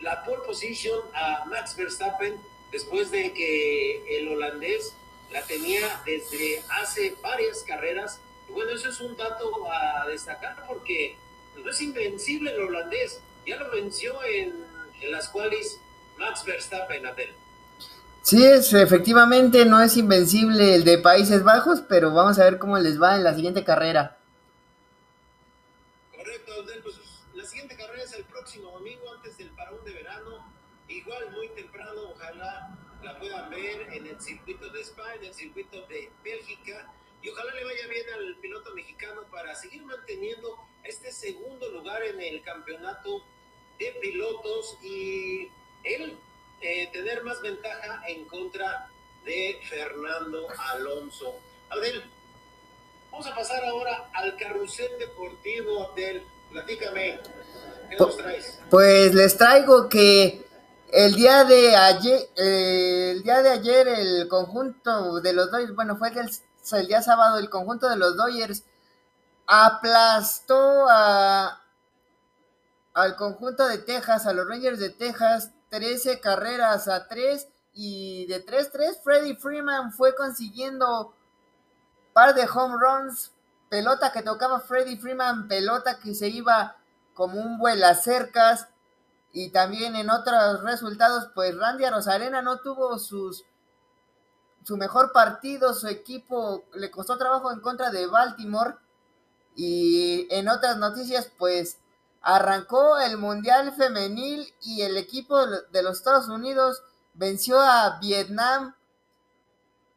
la 0.00 0.24
pole 0.24 0.42
position 0.46 1.00
a 1.14 1.44
Max 1.46 1.76
Verstappen 1.76 2.40
después 2.70 3.10
de 3.10 3.32
que 3.32 4.18
el 4.18 4.28
holandés 4.28 4.94
la 5.30 5.42
tenía 5.42 6.02
desde 6.04 6.62
hace 6.70 7.16
varias 7.22 7.62
carreras. 7.62 8.20
bueno, 8.48 8.72
eso 8.72 8.88
es 8.88 9.00
un 9.00 9.16
dato 9.16 9.70
a 9.70 10.06
destacar 10.08 10.64
porque 10.66 11.16
no 11.64 11.70
es 11.70 11.80
invencible 11.80 12.52
el 12.52 12.60
holandés. 12.62 13.20
Ya 13.46 13.56
lo 13.56 13.70
venció 13.70 14.14
en, 14.24 14.66
las 15.10 15.28
cuales 15.28 15.80
Max 16.18 16.44
Verstappen, 16.44 17.06
Adel. 17.06 17.30
Sí, 18.22 18.44
es, 18.44 18.74
efectivamente 18.74 19.64
no 19.64 19.80
es 19.80 19.96
invencible 19.96 20.74
el 20.74 20.84
de 20.84 20.98
Países 20.98 21.42
Bajos, 21.44 21.82
pero 21.88 22.12
vamos 22.12 22.38
a 22.38 22.44
ver 22.44 22.58
cómo 22.58 22.78
les 22.78 23.00
va 23.00 23.16
en 23.16 23.24
la 23.24 23.34
siguiente 23.34 23.64
carrera. 23.64 24.18
Correcto, 26.14 26.52
pues 26.82 26.96
la 27.34 27.44
siguiente 27.44 27.76
carrera 27.76 28.02
es 28.02 28.12
el 28.12 28.24
próximo 28.24 28.70
domingo 28.70 29.12
antes 29.14 29.38
del 29.38 29.48
parón 29.50 29.82
de 29.84 29.92
verano. 29.92 30.44
Igual 30.88 31.30
muy 31.30 31.48
temprano, 31.50 32.00
ojalá 32.14 32.76
la 33.02 33.18
puedan 33.18 33.50
ver 33.50 33.88
en 33.92 34.06
el 34.06 34.20
circuito 34.20 34.68
de 34.70 34.80
España, 34.80 35.14
en 35.20 35.24
el 35.26 35.34
circuito 35.34 35.86
de 35.86 36.10
Bélgica. 36.22 36.92
Y 37.22 37.28
ojalá 37.30 37.52
le 37.54 37.64
vaya 37.64 37.86
bien 37.88 38.06
al 38.14 38.36
piloto 38.36 38.74
mexicano 38.74 39.22
para 39.30 39.54
seguir 39.54 39.82
manteniendo 39.82 40.56
este 40.84 41.12
segundo 41.12 41.68
lugar 41.70 42.02
en 42.02 42.20
el 42.20 42.42
campeonato 42.42 43.22
de 43.78 43.92
pilotos 44.00 44.76
y 44.82 45.48
él 45.84 46.16
eh, 46.60 46.88
tener 46.92 47.22
más 47.24 47.40
ventaja 47.40 48.02
en 48.08 48.24
contra 48.26 48.88
de 49.24 49.60
Fernando 49.68 50.46
Alonso. 50.72 51.34
Adel, 51.70 52.02
vamos 53.10 53.26
a 53.26 53.34
pasar 53.34 53.64
ahora 53.64 54.10
al 54.14 54.36
carrusel 54.36 54.98
deportivo 54.98 55.92
del. 55.94 56.22
Platícame, 56.50 57.20
¿qué 57.90 57.96
nos 57.96 58.16
traes? 58.16 58.58
Pues 58.70 59.14
les 59.14 59.36
traigo 59.36 59.86
que 59.88 60.46
el 60.90 61.14
día 61.14 61.44
de 61.44 61.76
ayer, 61.76 62.20
eh, 62.36 63.10
el 63.16 63.22
día 63.22 63.42
de 63.42 63.50
ayer 63.50 63.86
el 63.86 64.28
conjunto 64.28 65.20
de 65.20 65.34
los 65.34 65.50
Dodgers, 65.50 65.74
bueno, 65.74 65.98
fue 65.98 66.08
el, 66.08 66.30
el 66.72 66.88
día 66.88 67.02
sábado 67.02 67.38
el 67.38 67.50
conjunto 67.50 67.88
de 67.88 67.96
los 67.96 68.16
Dodgers 68.16 68.64
aplastó 69.46 70.86
a, 70.88 71.62
al 72.94 73.16
conjunto 73.16 73.66
de 73.66 73.78
Texas, 73.78 74.26
a 74.26 74.32
los 74.32 74.46
Rangers 74.46 74.78
de 74.78 74.90
Texas, 74.90 75.52
13 75.70 76.20
carreras 76.20 76.88
a 76.88 77.08
3 77.08 77.48
y 77.74 78.26
de 78.26 78.44
3-3 78.44 79.02
Freddy 79.02 79.36
Freeman 79.36 79.92
fue 79.92 80.14
consiguiendo 80.14 81.14
par 82.12 82.34
de 82.34 82.48
home 82.48 82.76
runs, 82.80 83.32
pelota 83.68 84.12
que 84.12 84.22
tocaba 84.22 84.60
Freddy 84.60 84.96
Freeman, 84.96 85.48
pelota 85.48 85.98
que 85.98 86.14
se 86.14 86.28
iba 86.28 86.76
como 87.14 87.40
un 87.40 87.58
vuela 87.58 87.94
cercas 87.94 88.68
Y 89.32 89.50
también 89.50 89.94
en 89.94 90.10
otros 90.10 90.62
resultados, 90.62 91.30
pues 91.34 91.56
Randy 91.56 91.86
Rosarena 91.86 92.42
no 92.42 92.58
tuvo 92.60 92.98
sus 92.98 93.44
su 94.68 94.76
mejor 94.76 95.12
partido, 95.12 95.72
su 95.72 95.86
equipo 95.86 96.66
le 96.74 96.90
costó 96.90 97.16
trabajo 97.16 97.50
en 97.50 97.60
contra 97.60 97.90
de 97.90 98.06
Baltimore. 98.06 98.74
Y 99.56 100.28
en 100.30 100.46
otras 100.46 100.76
noticias, 100.76 101.32
pues 101.38 101.78
arrancó 102.20 102.98
el 102.98 103.16
Mundial 103.16 103.72
Femenil 103.74 104.54
y 104.60 104.82
el 104.82 104.98
equipo 104.98 105.46
de 105.46 105.82
los 105.82 105.96
Estados 105.96 106.28
Unidos 106.28 106.82
venció 107.14 107.58
a 107.58 107.98
Vietnam 107.98 108.76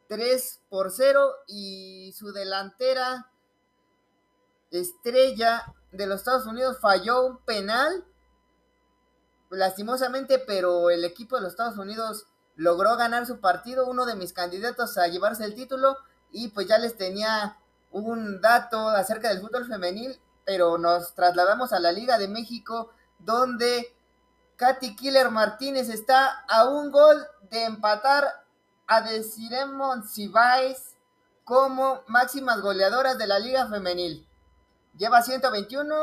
3 0.08 0.60
por 0.70 0.90
0 0.90 1.30
y 1.48 2.14
su 2.16 2.32
delantera 2.32 3.30
estrella 4.70 5.66
de 5.90 6.06
los 6.06 6.20
Estados 6.20 6.46
Unidos 6.46 6.78
falló 6.80 7.26
un 7.26 7.44
penal 7.44 8.06
lastimosamente, 9.50 10.38
pero 10.38 10.88
el 10.88 11.04
equipo 11.04 11.36
de 11.36 11.42
los 11.42 11.50
Estados 11.50 11.76
Unidos 11.76 12.26
logró 12.56 12.96
ganar 12.96 13.26
su 13.26 13.40
partido, 13.40 13.86
uno 13.86 14.06
de 14.06 14.16
mis 14.16 14.32
candidatos 14.32 14.98
a 14.98 15.06
llevarse 15.06 15.44
el 15.44 15.54
título 15.54 15.96
y 16.30 16.48
pues 16.48 16.66
ya 16.66 16.78
les 16.78 16.96
tenía 16.96 17.56
un 17.90 18.40
dato 18.40 18.88
acerca 18.88 19.28
del 19.28 19.40
fútbol 19.40 19.66
femenil, 19.66 20.18
pero 20.44 20.78
nos 20.78 21.14
trasladamos 21.14 21.72
a 21.72 21.80
la 21.80 21.92
Liga 21.92 22.18
de 22.18 22.28
México 22.28 22.90
donde 23.18 23.94
Katy 24.56 24.96
Killer 24.96 25.30
Martínez 25.30 25.88
está 25.88 26.44
a 26.48 26.68
un 26.68 26.90
gol 26.90 27.26
de 27.50 27.64
empatar 27.64 28.24
a 28.86 29.00
Desiree 29.00 29.66
Monsiváis 29.66 30.96
como 31.44 32.02
máximas 32.06 32.60
goleadoras 32.60 33.18
de 33.18 33.26
la 33.26 33.38
Liga 33.38 33.66
Femenil. 33.68 34.26
Lleva 34.96 35.22
121, 35.22 35.94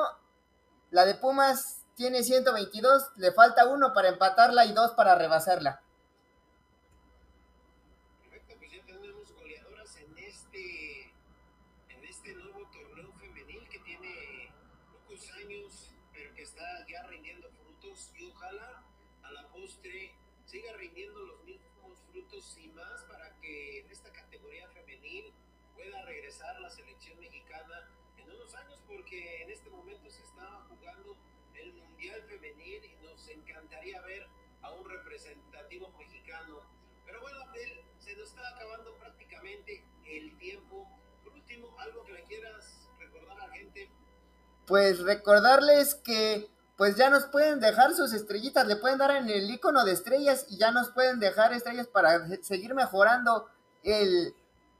la 0.91 1.05
de 1.05 1.15
Pumas 1.15 1.81
tiene 1.95 2.23
122, 2.23 3.11
le 3.17 3.31
falta 3.31 3.67
uno 3.67 3.93
para 3.93 4.09
empatarla 4.09 4.65
y 4.65 4.73
dos 4.73 4.91
para 4.91 5.15
rebasarla. 5.15 5.81
Siga 20.49 20.73
rindiendo 20.77 21.19
los 21.19 21.43
mismos 21.43 22.01
frutos 22.11 22.57
y 22.57 22.69
más 22.69 23.03
para 23.03 23.39
que 23.39 23.81
en 23.81 23.91
esta 23.91 24.11
categoría 24.11 24.67
femenil 24.69 25.31
pueda 25.75 26.03
regresar 26.05 26.59
la 26.59 26.71
selección 26.71 27.19
mexicana 27.19 27.87
en 28.17 28.31
unos 28.31 28.55
años 28.55 28.81
porque 28.87 29.43
en 29.43 29.51
este 29.51 29.69
momento 29.69 30.09
se 30.09 30.23
está 30.23 30.65
jugando 30.67 31.15
el 31.53 31.71
Mundial 31.73 32.23
Femenil 32.23 32.83
y 32.83 32.95
nos 33.03 33.29
encantaría 33.29 34.01
ver 34.01 34.25
a 34.63 34.71
un 34.71 34.89
representativo 34.89 35.93
mexicano. 35.99 36.61
Pero 37.05 37.21
bueno, 37.21 37.41
Abdel, 37.41 37.83
se 37.99 38.15
nos 38.15 38.29
está 38.29 38.49
acabando 38.49 38.97
prácticamente 38.97 39.83
el 40.07 40.35
tiempo. 40.39 40.87
Algo 41.77 42.03
que 42.03 42.13
le 42.13 42.23
quieras 42.25 42.87
recordar 42.99 43.39
a 43.39 43.47
la 43.47 43.53
gente. 43.53 43.91
Pues 44.65 44.99
recordarles 44.99 45.95
que 45.95 46.49
pues 46.77 46.95
ya 46.95 47.09
nos 47.09 47.25
pueden 47.25 47.59
dejar 47.59 47.93
sus 47.93 48.13
estrellitas, 48.13 48.65
le 48.65 48.77
pueden 48.77 48.99
dar 48.99 49.11
en 49.11 49.29
el 49.29 49.49
icono 49.51 49.83
de 49.83 49.91
estrellas 49.91 50.45
y 50.47 50.57
ya 50.57 50.71
nos 50.71 50.91
pueden 50.91 51.19
dejar 51.19 51.51
estrellas 51.51 51.87
para 51.87 52.25
seguir 52.41 52.73
mejorando 52.73 53.49
el 53.83 54.33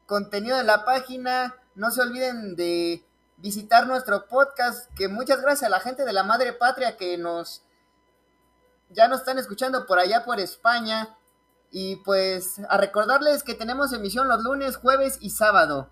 contenido 0.05 0.57
de 0.57 0.63
la 0.63 0.85
página. 0.85 1.55
No 1.75 1.91
se 1.91 2.01
olviden 2.01 2.55
de 2.55 3.05
visitar 3.35 3.85
nuestro 3.85 4.27
podcast, 4.27 4.89
que 4.95 5.09
muchas 5.09 5.41
gracias 5.41 5.63
a 5.63 5.69
la 5.69 5.81
gente 5.81 6.05
de 6.05 6.13
la 6.13 6.23
Madre 6.23 6.53
Patria 6.53 6.95
que 6.95 7.17
nos 7.17 7.63
ya 8.89 9.07
nos 9.07 9.19
están 9.19 9.37
escuchando 9.37 9.85
por 9.85 9.99
allá 9.99 10.25
por 10.25 10.39
España 10.39 11.15
y 11.71 11.97
pues 11.97 12.59
a 12.69 12.77
recordarles 12.77 13.43
que 13.43 13.53
tenemos 13.53 13.93
emisión 13.93 14.27
los 14.27 14.41
lunes, 14.43 14.77
jueves 14.77 15.17
y 15.21 15.29
sábado. 15.31 15.89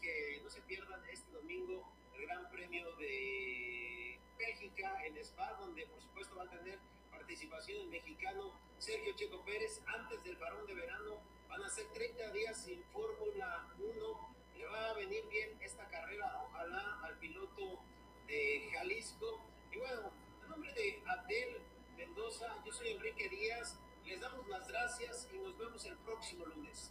Que 0.00 0.40
no 0.42 0.50
se 0.50 0.60
pierdan 0.62 1.02
este 1.10 1.30
domingo 1.32 1.84
el 2.14 2.26
Gran 2.26 2.48
Premio 2.50 2.92
de 2.96 4.18
Bélgica 4.38 5.04
en 5.06 5.16
Spa, 5.18 5.52
donde 5.58 5.86
por 5.86 6.00
supuesto 6.00 6.36
va 6.36 6.44
a 6.44 6.50
tener 6.50 6.78
participación 7.10 7.80
el 7.82 7.88
mexicano 7.88 8.52
Sergio 8.78 9.14
Checo 9.16 9.44
Pérez. 9.44 9.82
Antes 9.86 10.22
del 10.22 10.36
varón 10.36 10.66
de 10.66 10.74
verano 10.74 11.18
van 11.48 11.62
a 11.62 11.68
ser 11.68 11.86
30 11.92 12.30
días 12.32 12.62
sin 12.64 12.82
Fórmula 12.92 13.68
1. 13.78 14.34
Le 14.58 14.66
va 14.66 14.90
a 14.90 14.94
venir 14.94 15.26
bien 15.28 15.58
esta 15.62 15.88
carrera, 15.88 16.42
ojalá 16.44 17.00
al 17.02 17.18
piloto 17.18 17.80
de 18.26 18.70
Jalisco. 18.72 19.40
Y 19.72 19.78
bueno, 19.78 20.12
de 20.80 21.02
Abdel 21.06 21.60
Mendoza, 21.96 22.46
yo 22.64 22.72
soy 22.72 22.88
Enrique 22.88 23.28
Díaz. 23.28 23.78
Les 24.06 24.18
damos 24.18 24.48
las 24.48 24.66
gracias 24.66 25.28
y 25.32 25.38
nos 25.38 25.56
vemos 25.58 25.84
el 25.84 25.96
próximo 25.98 26.46
lunes. 26.46 26.90